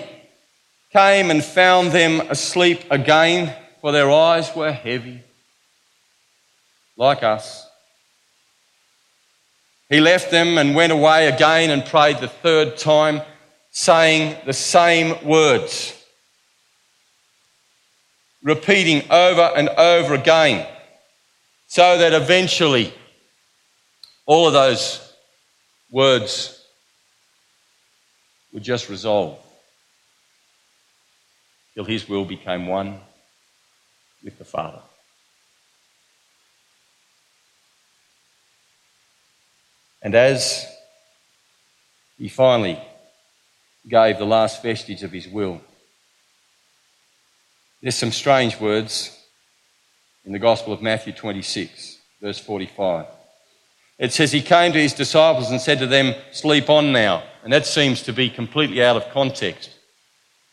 came 0.93 1.33
and 1.33 1.43
found 1.43 1.91
them 1.91 2.21
asleep 2.31 2.85
again, 2.93 3.53
for 3.81 3.91
their 3.91 4.09
eyes 4.09 4.55
were 4.55 4.71
heavy, 4.71 5.25
like 6.97 7.25
us. 7.25 7.67
He 9.89 10.01
left 10.01 10.31
them 10.31 10.59
and 10.59 10.77
went 10.77 10.93
away 10.93 11.27
again 11.27 11.71
and 11.71 11.85
prayed 11.85 12.19
the 12.19 12.29
third 12.29 12.77
time, 12.77 13.21
saying 13.73 14.37
the 14.47 14.53
same 14.53 15.27
words, 15.27 16.01
repeating 18.45 19.11
over 19.11 19.51
and 19.57 19.69
over 19.71 20.15
again, 20.15 20.69
so 21.67 21.99
that 21.99 22.13
eventually 22.13 22.95
all 24.27 24.47
of 24.47 24.53
those 24.53 25.13
words 25.91 26.65
were 28.53 28.61
just 28.61 28.89
resolve 28.89 29.39
till 31.75 31.85
his 31.85 32.09
will 32.09 32.25
became 32.25 32.67
one 32.67 33.01
with 34.23 34.39
the 34.39 34.45
Father. 34.45 34.81
And 40.03 40.15
as 40.15 40.67
he 42.19 42.29
finally 42.29 42.79
gave 43.89 44.19
the 44.19 44.25
last 44.25 44.63
vestige 44.63 45.03
of 45.03 45.13
his 45.13 45.29
will, 45.29 45.61
there's 47.81 47.97
some 47.97 48.13
strange 48.13 48.61
words 48.61 49.17
in 50.25 50.33
the 50.33 50.39
Gospel 50.39 50.73
of 50.73 50.83
Matthew 50.83 51.13
26, 51.13 51.99
verse 52.21 52.39
45. 52.39 53.07
It 54.03 54.13
says, 54.13 54.33
He 54.33 54.43
came 54.43 54.73
to 54.73 54.81
his 54.81 54.95
disciples 54.95 55.53
and 55.53 55.61
said 55.61 55.79
to 55.79 55.87
them, 55.87 56.15
Sleep 56.33 56.69
on 56.69 56.93
now. 56.93 57.23
And 57.45 57.53
that 57.53 57.67
seems 57.67 58.03
to 58.03 58.13
be 58.13 58.29
completely 58.29 58.83
out 58.83 58.97
of 58.97 59.09
context. 59.11 59.71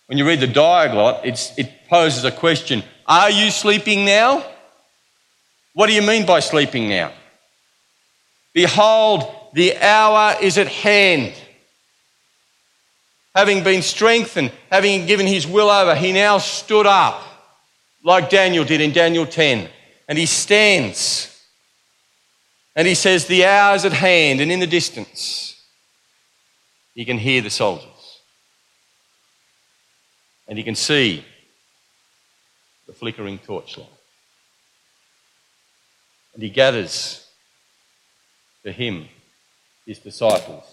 When 0.05 0.19
you 0.19 0.27
read 0.27 0.39
the 0.39 0.47
Diaglott, 0.47 1.21
it 1.57 1.71
poses 1.89 2.23
a 2.23 2.31
question 2.31 2.83
Are 3.07 3.31
you 3.31 3.49
sleeping 3.49 4.05
now? 4.05 4.45
What 5.73 5.87
do 5.87 5.93
you 5.93 6.03
mean 6.03 6.27
by 6.27 6.41
sleeping 6.41 6.89
now? 6.89 7.11
Behold, 8.53 9.23
the 9.53 9.75
hour 9.77 10.35
is 10.39 10.59
at 10.59 10.67
hand. 10.67 11.33
Having 13.35 13.63
been 13.63 13.81
strengthened, 13.81 14.51
having 14.71 15.07
given 15.07 15.25
his 15.25 15.47
will 15.47 15.69
over, 15.69 15.95
he 15.95 16.11
now 16.11 16.37
stood 16.37 16.85
up 16.85 17.23
like 18.03 18.29
Daniel 18.29 18.63
did 18.63 18.81
in 18.81 18.91
Daniel 18.91 19.25
10. 19.25 19.67
And 20.07 20.19
he 20.19 20.27
stands. 20.27 21.38
And 22.79 22.87
he 22.87 22.95
says, 22.95 23.25
The 23.25 23.43
hour 23.43 23.75
is 23.75 23.83
at 23.83 23.91
hand 23.91 24.39
and 24.39 24.49
in 24.49 24.61
the 24.61 24.65
distance. 24.65 25.61
He 26.95 27.03
can 27.03 27.17
hear 27.17 27.41
the 27.41 27.49
soldiers. 27.49 28.21
And 30.47 30.57
he 30.57 30.63
can 30.63 30.75
see 30.75 31.25
the 32.87 32.93
flickering 32.93 33.37
torchlight. 33.39 33.89
And 36.33 36.41
he 36.41 36.49
gathers 36.49 37.27
to 38.63 38.71
him 38.71 39.09
his 39.85 39.99
disciples. 39.99 40.63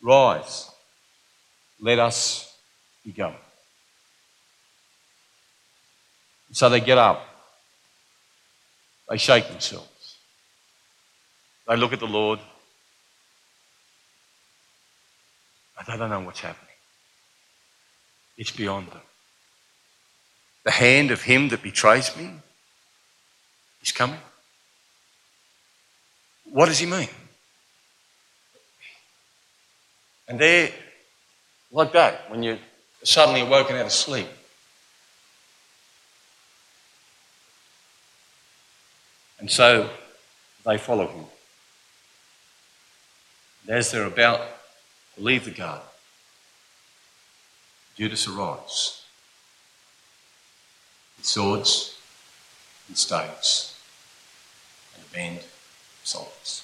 Rise, 0.00 0.70
let 1.80 1.98
us 1.98 2.56
be 3.04 3.10
going. 3.10 3.34
So 6.52 6.68
they 6.68 6.78
get 6.78 6.96
up, 6.96 7.26
they 9.08 9.16
shake 9.16 9.48
themselves, 9.48 10.16
they 11.68 11.76
look 11.76 11.92
at 11.92 12.00
the 12.00 12.06
Lord. 12.06 12.40
But 15.76 15.86
they 15.86 15.96
don't 15.96 16.10
know 16.10 16.20
what's 16.20 16.40
happening. 16.40 16.70
It's 18.36 18.52
beyond 18.52 18.88
them. 18.88 19.00
The 20.64 20.70
hand 20.70 21.10
of 21.10 21.22
him 21.22 21.48
that 21.48 21.62
betrays 21.62 22.16
me 22.16 22.30
is 23.82 23.92
coming. 23.92 24.20
What 26.44 26.66
does 26.66 26.78
he 26.78 26.86
mean? 26.86 27.08
And 30.28 30.38
they're 30.38 30.70
like 31.70 31.92
that 31.92 32.30
when 32.30 32.42
you're 32.42 32.58
suddenly 33.02 33.42
awoken 33.42 33.76
out 33.76 33.86
of 33.86 33.92
sleep. 33.92 34.28
And 39.44 39.50
so 39.50 39.90
they 40.64 40.78
follow 40.78 41.06
him. 41.06 41.26
And 43.66 43.76
as 43.76 43.90
they're 43.90 44.06
about 44.06 44.40
to 45.16 45.22
leave 45.22 45.44
the 45.44 45.50
garden, 45.50 45.84
Judas 47.94 48.26
arrives 48.26 49.04
with 51.18 51.26
swords 51.26 51.98
and 52.88 52.96
staves 52.96 53.78
and 54.94 55.04
a 55.04 55.14
band 55.14 55.40
of 55.40 55.44
soldiers. 56.04 56.62